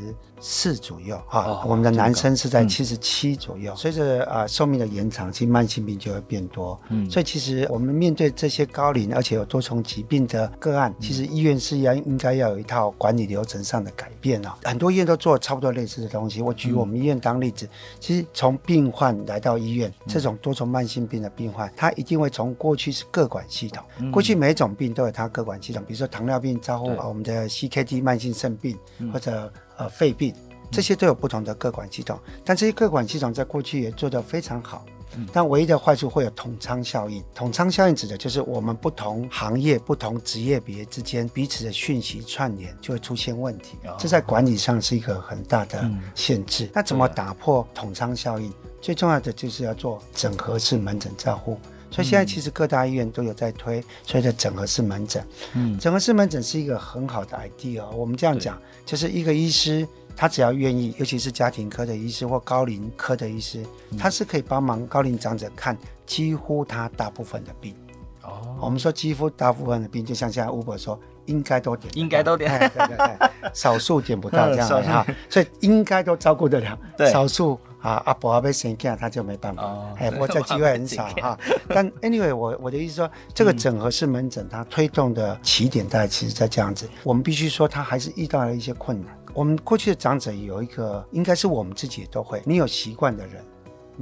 [0.46, 3.74] 四左右哈，哦、我们的男生是在七十七左右。
[3.78, 6.78] 随着啊寿命的延长，其实慢性病就会变多。
[6.90, 14.58] 嗯，所以其实我们面对这些高龄而且有多重疾病的个案，嗯、其实医院是要应该要有一套管理流程上的改变啊。
[14.66, 16.42] 很多医院都做差不多类似的东西。
[16.42, 17.70] 我举我们医院当例子，嗯、
[18.02, 28.78] 其实从病患来到医院，这种多重慢性病的病患，他一定会从过去是各管系统，嗯、过去每一种病都有它各管系统，比如说糖尿病招呼啊，我们的 CKD 慢性肾病
[29.14, 29.50] 或者。
[29.78, 30.34] 呃，肺病
[30.72, 34.84] 这些都有不同的各管系统，但这些各管系统在过去也做得非常好。
[35.32, 37.24] 但唯一的坏处会有统仓效应。
[37.36, 46.68] 统仓效应指的就是我们不同行业、不同职业别之间彼此的讯息串联就会出现问题，这在管理上是一个很大的限制。
[46.74, 48.52] 那怎么打破统仓效应？
[48.82, 51.60] 最重要的就是要做整合式门诊照护。
[51.94, 55.24] 所以现在其实各大医院都有在推所以的整合式门诊。
[55.54, 57.88] 嗯，整合式门诊是一个很好的 idea。
[57.92, 65.78] 我们这样讲，就是一个医师，他只要愿意，尤其是家庭科的医师或高龄科的医师，嗯、他是可以帮忙高龄长者看
[66.08, 67.76] 几乎他大部分的病。
[68.24, 77.60] 哦，我们说几乎大部分的病，就像现在 Uber 说，应该都点，应该都点，对对对，少数点不到这样的哈， 所以应该都照顾得了，对少数。
[77.84, 79.63] 啊，阿伯阿伯生病，他就没办法。
[79.98, 81.38] 哎、哦，我这 机会很少哈。
[81.67, 86.89] 但 anyway，我我的意思说，这个整合式门诊它推动的起点，大概其实在这样子。
[87.04, 89.15] 我们必须说，它还是遇到了一些困难。
[89.34, 93.43] 我们过去的长者有一个，应该是我们自己也都会，你有习惯的人。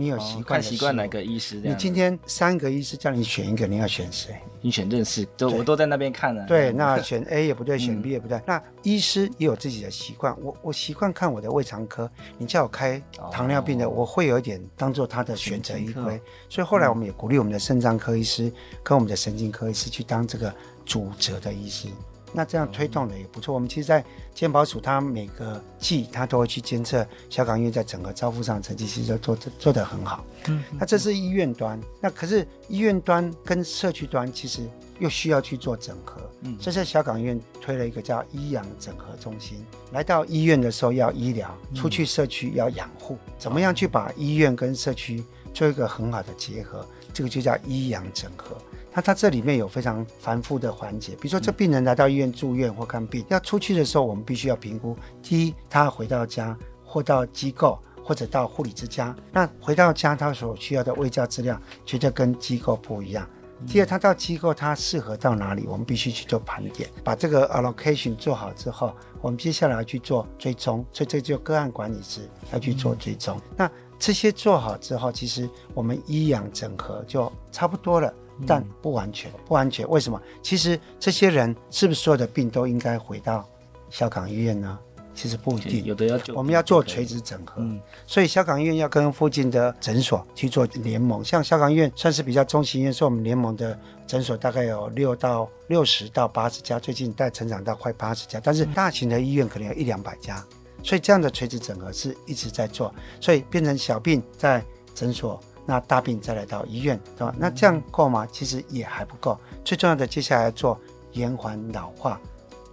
[0.02, 1.62] 你有习惯、哦、看习惯哪个医师？
[1.64, 4.36] 你今天三个医师叫你选一个，你要选谁？
[4.60, 6.44] 你选认识，都我都在那边看了。
[6.48, 8.36] 对，那选 A 也不对，选 B 也不对。
[8.40, 12.10] 嗯、那医师也有自己的习惯，我我习惯看我的胃肠科，
[12.40, 13.00] 你叫我开
[13.32, 16.20] 糖尿病的，哦、我会有一点当做他的选择依归。
[16.50, 20.52] 所以后来我们也鼓励我们的肾脏科医师跟我们的神经科医师去当这个
[20.84, 21.88] 主责的医师。
[22.34, 23.54] 那这样推动的也不错。
[23.54, 30.24] 我们其实，在健保署，它每个季它都会去监测小港医院在整个照护上成绩，其实都做做得很好。
[30.48, 31.80] 嗯，那这是医院端。
[32.00, 34.62] 那可是医院端跟社区端其实
[35.00, 36.22] 又需要去做整合。
[36.42, 39.66] 嗯，所以在小港医院推了一个叫医养整合中心。
[39.92, 43.18] 来到医院的时候要医疗，出去社区要养护。
[43.38, 46.86] 怎么样去把医院跟社区做一个很好的结合？
[47.14, 48.56] 这个就叫医养整合。
[48.94, 63.28] 那它这里面有非常繁复的环节，比如说这病人来到医院住院或看病，要出去的时候，我们必须要评估：第一，他回到家或到机构或者到护理之家，那回到家他所需要的卫教资料绝对跟机构不一样。
[63.68, 73.40] 第二，他到机构他适合到哪里，我们必须去做盘点，把这个 allocation 做好之后，我们接下来要去做追踪，所以这就个案管理师要去做追踪。
[73.56, 78.12] 那这些做好之后，其实我们医养整合就差不多了。
[78.48, 79.88] 但不完全，不完全。
[79.90, 80.22] 为什么？
[80.42, 83.48] 其实这些人是不是所有的病都应该回到
[83.90, 84.78] 小港医院呢？
[85.14, 87.56] 其实不一定，有的要我们要做垂直整合。
[87.58, 91.24] 嗯，所以小港医院要跟附近的诊所去做联盟。
[91.24, 98.40] 像小港医院算是比较中型医院，是我们联盟的诊所大概有六到六十到八十家，最近在成长到快八十家。
[98.42, 100.44] 但是大型的医院可能有一两百家，
[100.82, 104.64] 所以这样的垂直整合是一直在做，所以变成小病在
[104.96, 105.40] 诊所。
[105.66, 107.34] 那大病再来到医院，对吧？
[107.38, 108.28] 那这样够吗？
[108.32, 109.40] 其实也还不够。
[109.64, 110.80] 最重要的，接下来做
[111.14, 112.20] 延缓老化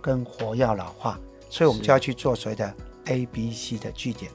[0.00, 1.18] 跟活药老化，
[1.50, 2.72] 所以我们就要去做所谓的
[3.06, 4.30] A、B、C 的据点。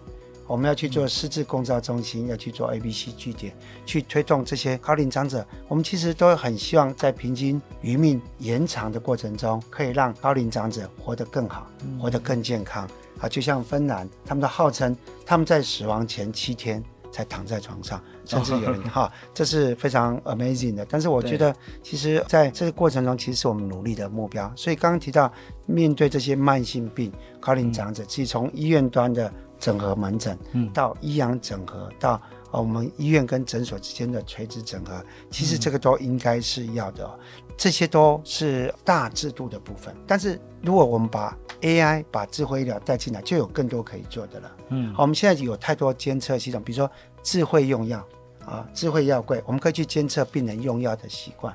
[0.45, 5.43] 我们要去做失智共照中心，要去做 A、B、C 据点，去推动这些高龄长者。
[5.69, 11.65] 我们其实都很希望在平均余命延长的过程中，可以让高龄长者活得更好，
[11.99, 12.85] 活得更健康。
[13.21, 16.83] 啊，就像芬兰，他们都号称他们在死亡前七天
[17.13, 20.85] 才躺在床上，甚至有人 哈，这是非常 amazing 的。
[20.89, 24.51] 但是我觉得，其实在这个过程中，其实是我们努力的目标。
[24.55, 25.31] 所以刚刚提到，
[25.67, 29.31] 面对这些慢性病高龄长者，其实从医院端的。
[29.59, 32.21] 整合门诊，嗯到医养整合，到
[32.51, 37.09] 我们医院跟诊所之间的垂直整合，其实这个都应该是要的，
[37.57, 39.95] 这些都是大制度的部分。
[40.07, 44.51] 但是如果我们把 AI 把智慧医疗带进来，就有更多可以做的了。
[44.69, 46.89] 嗯，我们现在有太多监测系统，比如说
[47.21, 48.05] 智慧用药
[48.45, 51.53] 啊，智慧药柜，我们可以去监测病人用药的习惯，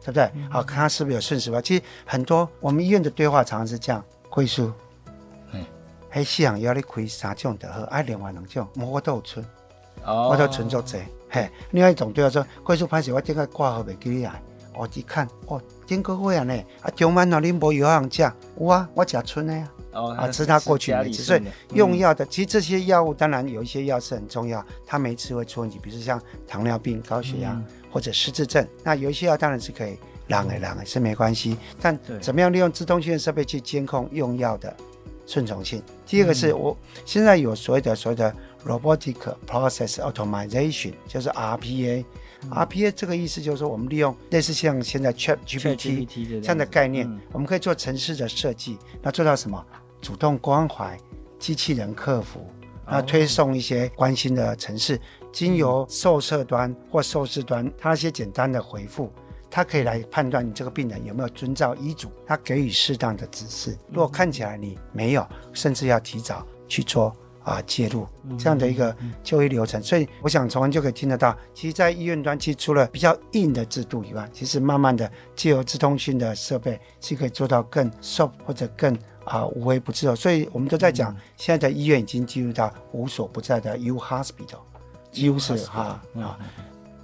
[0.00, 0.30] 对不对？
[0.50, 1.60] 好，看他是不是有顺时吧。
[1.60, 4.72] 其实很多我们医院的对话常常是这样，贵叔。
[6.08, 9.44] 还想要你开三种的，爱另外两种，我都有存
[10.06, 10.30] ，oh.
[10.30, 10.96] 我都存足济。
[11.28, 14.40] 嘿，另外一种对话说，快速拍摄我这个挂号袂记来，
[14.76, 16.54] 我一看，哦，点个会啊呢？
[16.82, 19.68] 啊，中晚了你无有通食，有啊，我吃春的呀。
[19.92, 28.66] 哦，啊，吃他过去没吃，所以用药的，其实这些药物当然有一些药是很重要，他没吃会出问题，比如像糖尿病、高血压、嗯、或者失智症。
[28.84, 31.56] 那有一些药当然是可以让诶让诶，是没关系。
[31.80, 34.76] 但怎么样利用资通讯的设备去监控用药的？
[35.28, 35.82] 顺从性。
[36.06, 38.32] 第二个是我现在有所谓的所谓的
[38.64, 42.04] robotic process automation，就是 RPA。
[42.50, 49.64] RPA 这个意思就是说，我们利用类似像现在 ChatGPT 这样的概念，我们可以做城市的设计，那做到什么？
[50.00, 50.96] 主动关怀、
[51.38, 52.46] 机器人客服，
[52.86, 55.00] 那推送一些关心的城市，
[55.32, 59.10] 经由受测端或受试端，它一些简单的回复。
[59.48, 63.74] 他可以来判断你这个病人有没有遵照医嘱，他给予适当的指示。
[63.88, 68.06] 如果看起来你没有，甚至要提早去做啊介入
[68.36, 69.80] 这样的一个就医流程。
[69.80, 78.92] 所以我想从文就可以听得到，其实，在医院端，其实除了比较硬的制度以外，其实慢慢的借由自通讯的设备是可以做到更 soft 或者更
[79.24, 80.16] 啊无微不至哦。
[80.16, 86.38] 所以我们都在讲，现在的医院已经进入到无所不在的 U hospital，U 是哈啊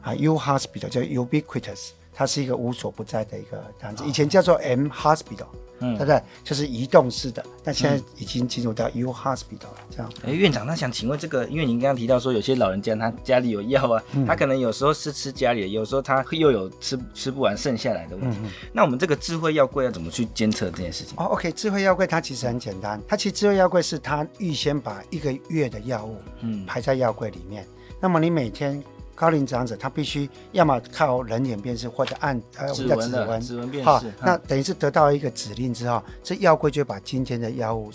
[0.02, 1.92] 啊 U hospital 叫 ubiquitous。
[2.14, 5.46] 它是一个无所不在的一个这样子，以前叫做 M Hospital，
[5.82, 6.22] 嗯，对不对？
[6.44, 10.10] 就是移动式的，但现在已经进入到 U Hospital 了，这样。
[10.24, 18.38] 哎，院长，那想请问这个，因为您刚刚提到说有些老人家他家里有药啊，嗯、他可能有时候是吃家里的，有时候他又有吃吃不完剩下来的问题。
[18.42, 21.14] 嗯、那我们这个智慧药柜要怎么去监测这件事情？
[21.18, 28.82] 哦，OK，智慧药柜它其实很简单，它其实智慧药柜是它预先把一个月的药物嗯排在药柜里面，嗯、那么你每天。
[29.22, 33.88] 高龄长者他必须要么靠人脸辨识，或者按呃我们叫指纹，指纹辨识。
[33.88, 37.92] 好，那等于是得到一个指令之后，这药柜就把今天的药物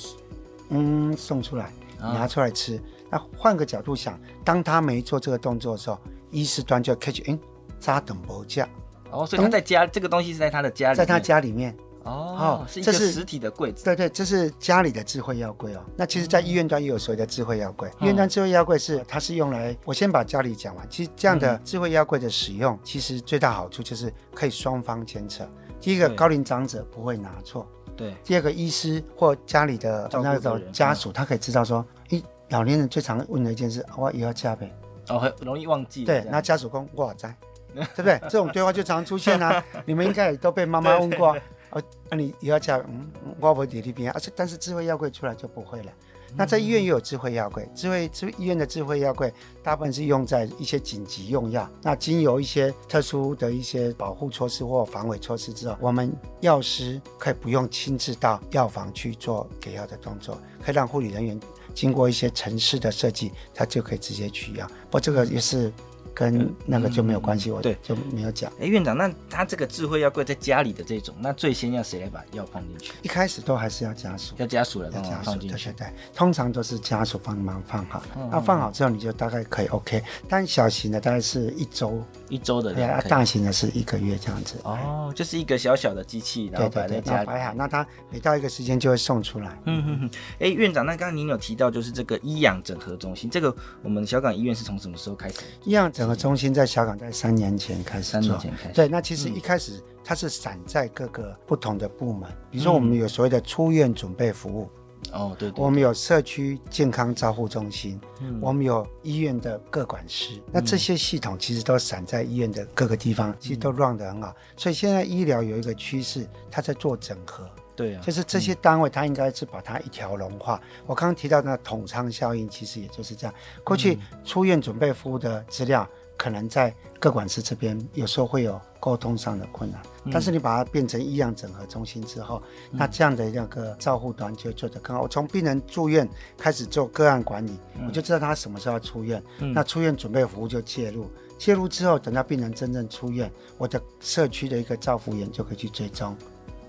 [0.69, 2.81] 嗯送出来，拿出来吃。
[3.09, 5.99] 那换个角度想，当他没做这个动作的时候，
[6.31, 7.37] 医师端就 catch，嗯，
[7.77, 8.65] 扎等不价。
[9.11, 11.75] 哦，所以他在家，这个东西是在他的家里，在他家里面。
[12.07, 13.83] 哦，是一个实体的柜子。
[13.83, 15.83] 对对，这是家里的智慧药柜哦。
[15.95, 17.89] 那其实，在医院端也有所谓的智慧药柜。
[17.99, 20.87] 医院端智慧药柜是，它是用来，我先把家里讲完。
[20.89, 25.47] 其实这样的智慧药柜的使用，其实最大好处就是可以双方监测。
[25.79, 27.67] 第一个，高龄长者不会拿错。
[27.95, 28.15] 对。
[28.23, 34.71] 第二个，医师或家里的那种家属，他可以知道说，咦，老年人最常问的一件事，我也要加呗。
[35.09, 36.03] 哦，很容易忘记。
[36.03, 37.35] 对，那家属工，我在，
[37.73, 38.19] 对不对？
[38.23, 39.63] 这种对话就常出现啊。
[39.85, 41.35] 你们应该也都被妈妈问过。
[41.77, 43.07] 哦，那、你也要加，嗯，
[43.39, 45.91] 我不在那边，而且但是智慧药柜出来就不会了。
[46.35, 51.67] 那在医院也有智慧药柜，智慧智医院的智慧药柜大部分是用在一些紧急用药。
[51.81, 61.39] 那经由一些特殊的一些保护措施或防伪措施之后，我们药师可以不用亲自到药房去做给药的动作，可以让护理人员
[61.73, 64.67] 经过一些程式的设计，他就可以直接取药。
[64.67, 65.71] 不过这个也是。
[66.17, 68.51] 跟那个就没有关系，我对就没有讲。
[68.59, 72.91] 哎，院长，那他这个智慧药柜在家里的这种，那最先要谁来把药放进去？
[73.03, 75.65] 一开始都还是要家属，要家属来帮忙放进去。
[75.69, 78.01] 对对对，通常都是家属帮忙放好。
[78.31, 80.01] 那放好之后，你就大概可以 OK。
[80.27, 82.73] 但小型的大概是一周，一周的。
[82.73, 84.57] 对啊，大型的是一个月这样子。
[84.63, 87.53] 哦，就是一个小小的机器，然后摆在家里摆好。
[87.53, 89.57] 那它每到一个时间就会送出来。
[89.65, 90.09] 嗯嗯嗯。
[90.39, 95.35] 哎，院长，那刚刚您有提到就是这个医养整合中心，这个我们小港医院是从什么时候开始？
[95.63, 96.17] 医养整合。
[96.17, 98.73] 中心在小港在三年前开始做，三年前开始。
[98.73, 104.67] 对，那其实一开始它是散在各个不同的部门，比如说我们有所谓的出院准备服务，
[105.13, 107.99] 哦，对，我们有社区健康照护中心，
[108.41, 114.35] 我们有医院的各管师，那这些系统其实都散在医院的各个地方，其实都 run 得很好。
[114.55, 117.49] 所以现在医疗有一个趋势，它在做整合。
[117.75, 120.59] 对啊，就是这些单位，它应该是把它一条龙化。
[120.63, 123.33] 嗯、我刚刚提到的那统仓效应，其实也就是这样。
[123.63, 132.41] 过去出院准备服务的资料，可能在各管师这边有时候会有沟通上的困难，嗯、但是你把它变成医养整合中心之后，
[132.71, 135.03] 嗯、那这样的那个照护端就做得更好。
[135.03, 141.09] 我从病人住院开始做个案管理，嗯、我就知道他什么时候要出院，嗯、那出院准备服务就介入。
[141.37, 146.15] 介入之后，等到病人真正出院，我的社区的一个照护员就可以去追踪。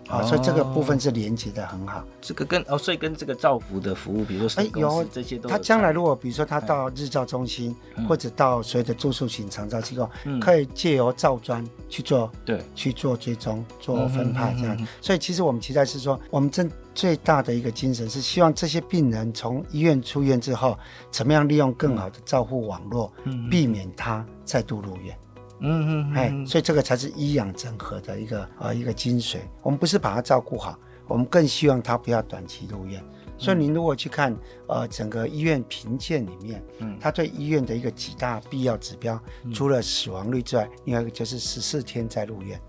[0.09, 2.03] 啊，所以这个部分是连接的很好。
[2.21, 5.49] 这个跟哦，所以跟这个照服的服务，比如说哎有这些都。
[5.49, 7.77] 他将来如果比如说他到日照中心，
[8.09, 10.09] 或者到所谓的住宿型长照机构，
[10.41, 14.87] 可以借由照专去做对去做追踪、做分派这样。
[15.01, 20.79] 所以其实我们期待是说，我们真最大的一个精神是希望这些病人从医院出院之后，
[21.11, 23.13] 怎么样利用更好的照护网络，
[23.51, 25.17] 避免他再度入院。
[25.61, 29.39] 嗯嗯，哎，所以这个才是医养整合的一个呃一个精髓。
[29.63, 33.03] 我们不是把它照顾好，我们更希望他不要短期入院。
[33.37, 34.37] 所以您如果去看
[34.67, 39.21] 呃整个医院评鉴里面，嗯，他对医院的一个几大必要指标，
[39.55, 42.61] 除了死亡率之外，另外一个就是十四天再入院。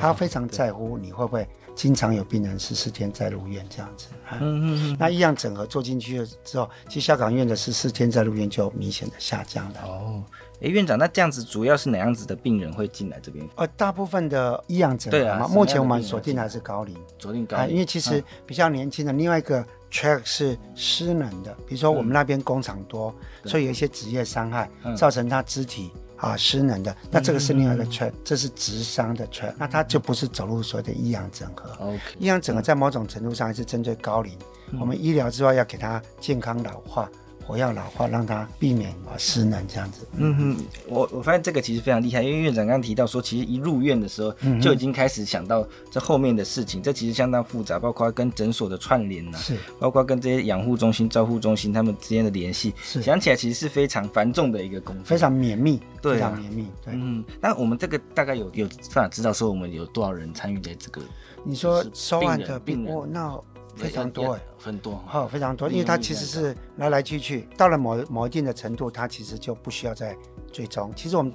[0.00, 4.06] 他非常在乎你会不会经常有病人十四天再入院这样子。
[4.32, 4.96] 嗯嗯嗯。
[4.98, 9.82] 那医养整合做进去了之后，其实香港医院的十四天再入院就明显的下降了。
[9.82, 10.24] 哦。
[10.62, 13.46] 哎，院长，那这样子主要是哪样子的病人会进来这边？
[13.56, 31.92] 呃，大部分的医养整合目前我们锁定还是高龄，锁定高龄、啊，因为其实比较年轻的，嗯、另外一个 track 是失能的，比如说我们那边工厂多，嗯、所以有一些职业伤害，嗯、造成他肢体啊失能的，那这个是另外一个 track，、嗯、这是职伤的 track，那他就不是走路所谓的医养整合。
[32.18, 34.32] 医养整合在某种程度上还是针对高龄，
[34.70, 37.10] 嗯、我们医疗之外要给他健康老化。
[37.46, 40.04] 活跃老化，让他避免啊失能这样子。
[40.16, 56.66] 嗯哼，我我发现这个其实非常厉害，因为院长刚刚提到说，其实一入院的时候就已经开始想到这后面的事情，嗯、这其实相当复杂，包括跟诊所的串联呐、啊，是，包括跟这些养护中心、照护中心他们之间的联系，是，想起来其实是非常繁重的一个工作，非常绵密，对、啊，非常绵密。
[56.84, 61.00] 对，嗯，那我们这个大概有有办法知道说我们有多少人参与在这个？
[61.44, 63.40] 你说收案的病人，哦，那。
[63.76, 70.16] 非常多哎，很多，好，非常多，因为它其实是来来去去，到了某某一定的程度，它其实就不需要再
[70.50, 70.90] 追踪。
[70.96, 71.32] 其实我们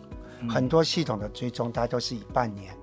[0.50, 2.76] 很多系统的追踪，大家都是以半年，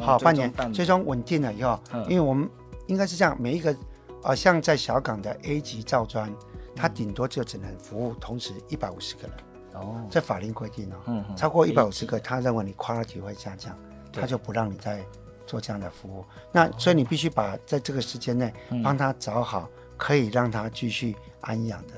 [0.00, 0.52] 好，半年。
[0.72, 1.78] 追踪稳定了以后，
[2.08, 2.48] 因为我们
[2.86, 3.74] 应该是这样，每一个
[4.22, 6.32] 啊，像在小港的 A 级造砖，
[6.76, 9.36] 它顶多就只能服务同时一百五十个人，
[9.74, 13.76] 哦，这法令规定哦，超过一百五十个，他认为你 quality 会下降，
[14.12, 15.04] 他就不让你再。
[15.52, 18.50] 做这样的服务，那所以你必须把在这个时间内
[18.82, 21.92] 帮他找好可以让他继续安养的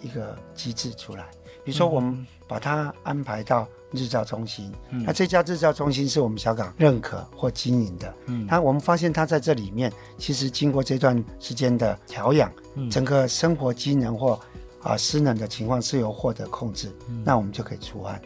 [0.00, 1.24] 一个机制出来。
[1.64, 8.12] 比如说，我们把他安排到日照中心，那这家日照中心是我们小港认可或经营的。
[8.26, 12.50] 嗯，那我们发现他在这里面，其实经过这段时间的调养，
[12.90, 14.40] 整个生活机能或
[14.82, 16.92] 啊失能的情况是由获得控制，
[17.24, 18.20] 那我们就可以出案。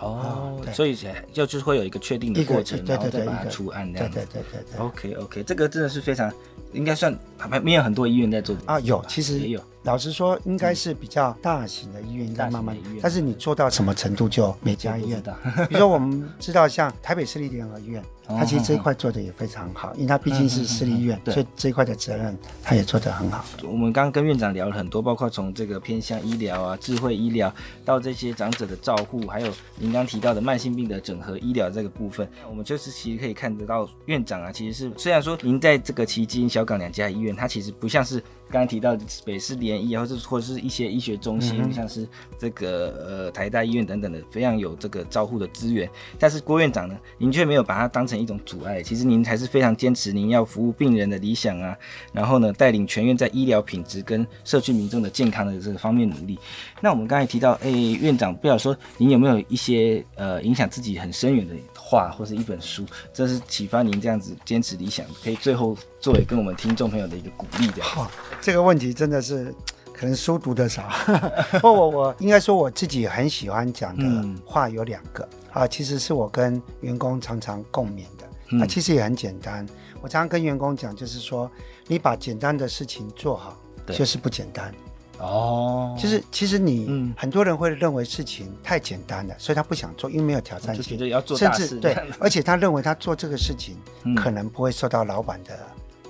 [0.00, 0.96] 哦，所以
[1.32, 4.18] 就就是会有一个确定的过程，然后再把它出案这样子。
[4.32, 4.80] 对对对对。
[4.80, 6.32] OK OK，这个真的是非常，
[6.72, 9.60] 应该算还没有很多医院在做啊，有其实也有。
[9.82, 12.76] 老实说，应该是比较大型的医院，应该慢慢。
[13.00, 15.34] 但是你做到什么程度，就每家医院的。
[15.68, 18.04] 比如说，我们知道像台北市立联合医院，
[18.38, 23.44] 它其实这一块做的也非常好，因为他毕竟是私立医院，所以这一块的责任他也做得很好。
[23.62, 27.52] 我们刚刚跟院长聊了很多，包括从这个偏向医疗啊、智慧医疗，
[27.84, 38.22] 到这些长者的照护，还有您刚提到的慢性病的整合医疗这个部分，我们就是其实可以看得到，院长啊，其实是虽然说您在这个旗津、小港两家医院，它其实不像是。
[38.50, 45.88] 刚刚提到北市联医，或者或者是一些医学中心，嗯、像是这个呃台大医院等等的，非常有这个照护的资源。
[46.18, 48.82] 但是郭院长呢，您却没有把它当成一种阻碍。
[48.82, 51.76] 其实您还是非常坚持您要服务病人的理想啊，
[52.12, 56.36] 然后呢，带领全院在医疗品质跟社区民众的健康的这个方面努力。
[56.80, 61.54] 那我们刚才提到，哎，院长，不晓得说您有没有一些呃影响自己很深远的
[61.90, 67.82] 话，或是一本书，这是启发您这样子坚持理想，可以最后作为跟我们听众朋友的一个鼓励的。
[67.82, 68.08] 好，
[68.40, 69.52] 这个问题真的是
[69.92, 70.88] 可能书读得少，
[71.60, 79.66] 不我我应该说我自己很喜欢讲的话有两个、嗯、啊，其实是我跟员工常常共勉的，嗯、啊，其实也很简单。
[80.00, 81.50] 我常常跟员工讲，就是说
[81.88, 84.72] 你把简单的事情做好，就是不简单。
[85.20, 90.98] 哦，就是其实你，嗯，很多人会认为事情太简单了，所以他不想做，因为没有挑战性，
[91.36, 93.76] 甚至对，而且他认为他做这个事情
[94.16, 95.58] 可能不会受到老板的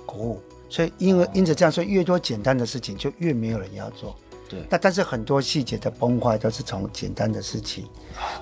[0.05, 4.15] 鼓舞，所以因为因此这样说，越多简单的事情就越没有人要做。
[4.49, 7.85] 对，那但是很多细节的崩坏都是从简单的事情。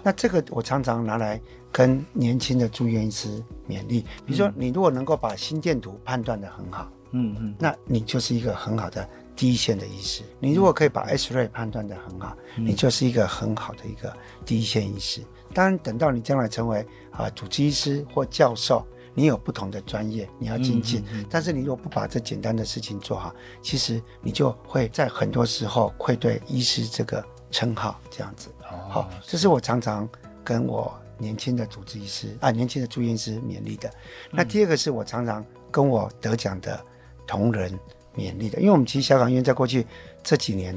[0.04, 1.40] 那这个我常常拿来
[1.72, 3.28] 跟年轻的住院医师
[3.68, 6.88] 勉励，比如说你如果能够把心电图判断的很好。
[7.12, 9.10] 嗯嗯，那你就是一个很好的
[9.40, 10.22] 第一线的医师。
[10.38, 14.14] 你如果可以把 X-ray 判断得很好，你就是一个很好的一个
[14.46, 15.22] 第一线医师。
[15.54, 21.06] 当然，等到你将来成为啊主治医师或教授，你有不同的专业，你要精进。
[21.30, 27.98] 但是你如果不把这简单的事情做好，其实你就会在很多时候愧对医师这个称号。
[28.12, 28.50] 这样子，
[28.90, 30.08] 好，这是我常常
[30.44, 33.90] 跟我年轻的主治医师啊，年轻的住院医师勉励的。
[34.32, 36.78] 那第二个是我常常跟我得奖的
[37.26, 37.80] 同仁
[38.20, 39.86] 勉励的，因为我们其实小港医院在过去
[40.22, 40.76] 这几年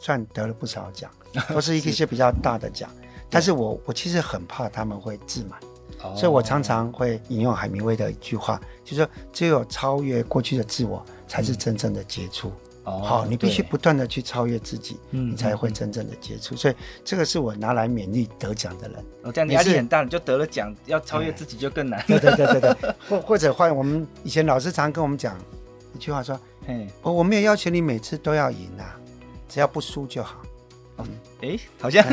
[0.00, 1.10] 算得了不少奖，
[1.52, 2.88] 都是一些比较大的奖。
[3.28, 5.58] 但是我我其实很怕他们会自满，
[6.16, 12.52] 所以我常常会引用海明威的一句话，就是说只有超越过去的自我，才是真正的杰出。
[12.84, 16.54] 好，你必须不断的去超越自己，你才会真正的杰出。
[16.54, 19.02] 所以这个是我拿来勉励得奖的人。
[19.22, 22.04] 哦，这样压力很大，你就得了奖，要超越自己就更难。
[22.06, 25.34] 对对对对对， 或或者换我们以前老师常跟我们讲
[25.94, 28.98] 一句话说，哎，我我没有要求你每次都要赢啊，
[29.48, 30.42] 只要不输就好。
[30.98, 31.06] 嗯，
[31.42, 32.04] 哎，好像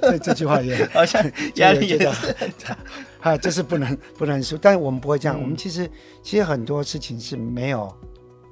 [0.00, 1.20] 这这句话也 好像
[1.56, 2.78] 压力也大，
[3.20, 5.40] 啊，就是不能不能输，但是我们不会这样。
[5.40, 5.90] 我们其实
[6.22, 7.92] 其实很多事情是没有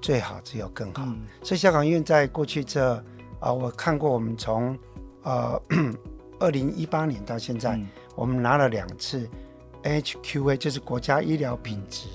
[0.02, 1.06] 最好，只有更好。
[1.42, 2.94] 所以香港医院在过去这
[3.38, 4.76] 啊，我看过我们从
[5.22, 5.60] 呃
[6.40, 7.80] 二零一八年到现在，
[8.16, 9.28] 我们拿了两次
[9.84, 12.08] NHQA，就是国家医疗品质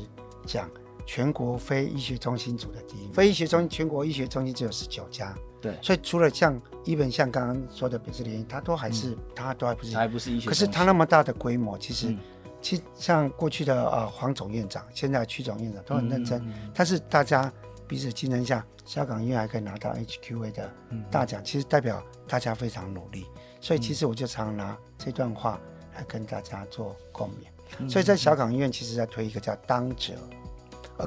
[0.45, 0.69] 奖，
[1.05, 3.07] 全国非医学中心组的第一。
[3.11, 5.35] 非医学中心全国医学中心只有十九家。
[5.59, 12.17] 对，所以除了像一本像刚刚说的北市联医，它都还是它都还不是还不是医学，可是它那么大的规模，其实
[12.59, 16.43] 其实像过去的呃黄总院长，现在区总院长都很认真，
[16.73, 17.51] 但是大家
[17.87, 20.73] 彼此竞争下，小港医院还可以拿到 HQA 的
[21.11, 23.27] 大奖，其实代表大家非常努力。
[23.59, 25.61] 所以其实我就常拿这段话
[25.95, 27.87] 来跟大家做共勉。
[27.87, 30.13] 所以在小港医院，其实在推一个叫当责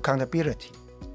[0.00, 0.68] （accountability）。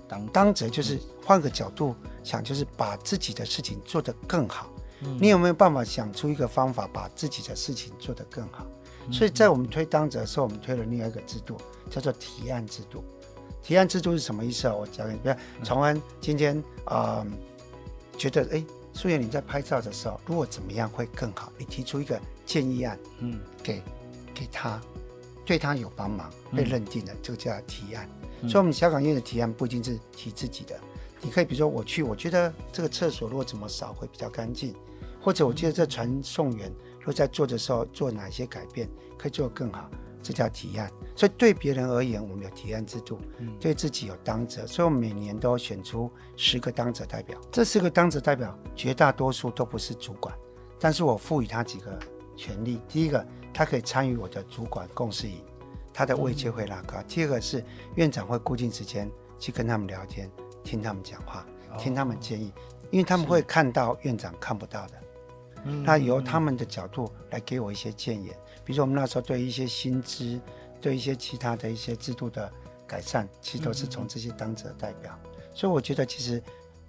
[0.07, 4.67] 当当责就是换个角度想，就是把自己的事情做得更好。
[5.01, 8.65] 嗯、你有没有办法想出一个方法，把自己的事情做得更好？
[9.05, 11.57] 嗯、所以在我们推当责的时候，我们推了另外一个制度，
[11.89, 13.03] 叫做提案制度。
[13.61, 14.73] 提案制度是什么意思啊？
[14.73, 17.27] 我讲给你，比如崇安今天啊、呃，
[18.17, 21.51] 觉得哎，素颜你在拍照的时候，如果怎么样会更好？
[21.57, 23.83] 你提出一个建议案，嗯，给
[24.33, 24.81] 给他，
[25.45, 28.09] 对他有帮忙，被认定的，这个叫提案。
[28.47, 30.79] 所以，我们小港医院的提案不一定是提自己的，
[31.21, 34.73] 你可以比如说我去，我觉得这个厕所如果怎么扫会比较干净，
[35.21, 39.89] 或者我觉得这传送员如果在做的时候做哪些改变可以做得更好，
[40.23, 40.89] 这叫提案。
[41.15, 43.17] 所以对别人而言，我们有提案制度；
[43.59, 44.65] 对自己有当责。
[44.65, 50.33] 所以我们每年都选出十个当责代表，这十个当责代表绝大多数都不是主管，
[50.79, 51.99] 但是我赋予他几个
[52.37, 52.79] 权利。
[52.87, 55.41] 第一个，他可以参与我的主管共事营。
[55.99, 56.95] 他的位阶会拉高。
[57.09, 57.61] 第二个是
[57.95, 60.31] 院长会固定时间去跟他们聊天，
[60.63, 61.45] 听他们讲话，
[61.77, 62.53] 听他们建议，
[62.89, 64.93] 因为他们会看到院长看不到的。
[65.83, 68.33] 那由他们的角度来给我一些建言，
[68.63, 70.39] 比如说我们那时候对一些薪资，
[70.79, 72.49] 对一些其他的一些制度的
[72.87, 75.19] 改善，其实都是从这些当者代表。
[75.53, 76.41] 所以我觉得，其实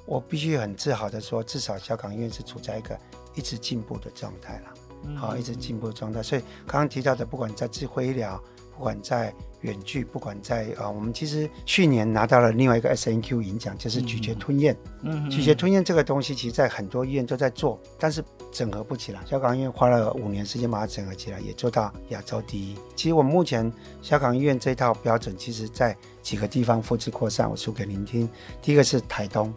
[0.07, 2.97] 我必须很自豪的说，至少小港医院是处在一个
[3.35, 6.23] 一直进步的状态了，好，一直进步的状态。
[6.23, 8.41] 所以刚刚提到的，不管在智慧医疗。
[8.81, 14.75] 不管在远距，不管在啊、呃，我们其实去年拿到了另外一个 SNQ 银奖，就是咀嚼吞咽。
[15.03, 19.21] 嗯，咀嚼吞咽这个东西，其实在很多医院都在做，但是整合不起来。
[19.27, 22.75] 小港医院花了五年时间把它整合起来，也做到亚洲第一。
[22.97, 23.71] 其实我们目前
[24.01, 27.51] 小港医院这套标准，其实在几个地方复制扩散。
[27.51, 28.27] 我说给您听，
[28.63, 29.53] 第一个是台东，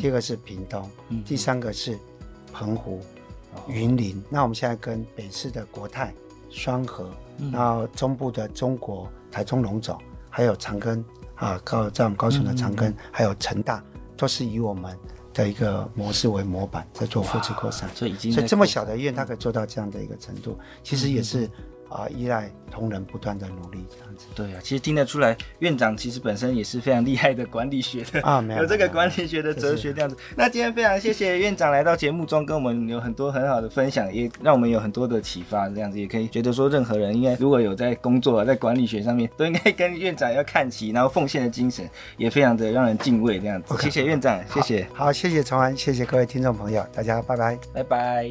[0.00, 0.88] 第二个是屏东，
[1.26, 1.98] 第三个是
[2.52, 3.00] 澎湖、
[3.66, 4.22] 云林。
[4.28, 6.14] 那我们现在跟北市的国泰。
[6.52, 6.84] 双
[7.40, 11.02] 和，然后中部的中国台中龙总，还有长庚
[11.34, 13.82] 啊，高在我们高雄的长庚，还有成大，
[14.16, 14.96] 都是以我们
[15.32, 17.88] 的一个模式为模板，在做复制扩散。
[17.94, 21.48] 所以已经，所以这么小的医院，它可以做到这样的一个程度，其实也是。
[21.90, 24.26] 啊，依赖同仁不断的努力，这样子。
[24.34, 30.16] 对啊，其实听得出来，院长其实本身也是非常厉害的管理学的啊，没有，有这个管理学的哲学这样子。
[30.16, 35.68] 是那今天非常谢谢院长来到节目中，跟我们有很多很好的分享，也让我们有很多的启发。
[35.68, 43.40] 这样子也可以觉得说，任何人应该如果有在工作在管理学上面，都应该跟院长要看齐，然后奉献的精神也非常的让人敬畏。
[43.40, 43.82] 这样子，Okay.
[43.82, 44.86] 谢谢院长，谢谢。
[44.94, 48.30] 好，好，谢谢崇安，谢谢各位听众朋友，大家拜拜，拜拜。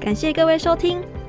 [0.00, 1.13] 感谢各位收听。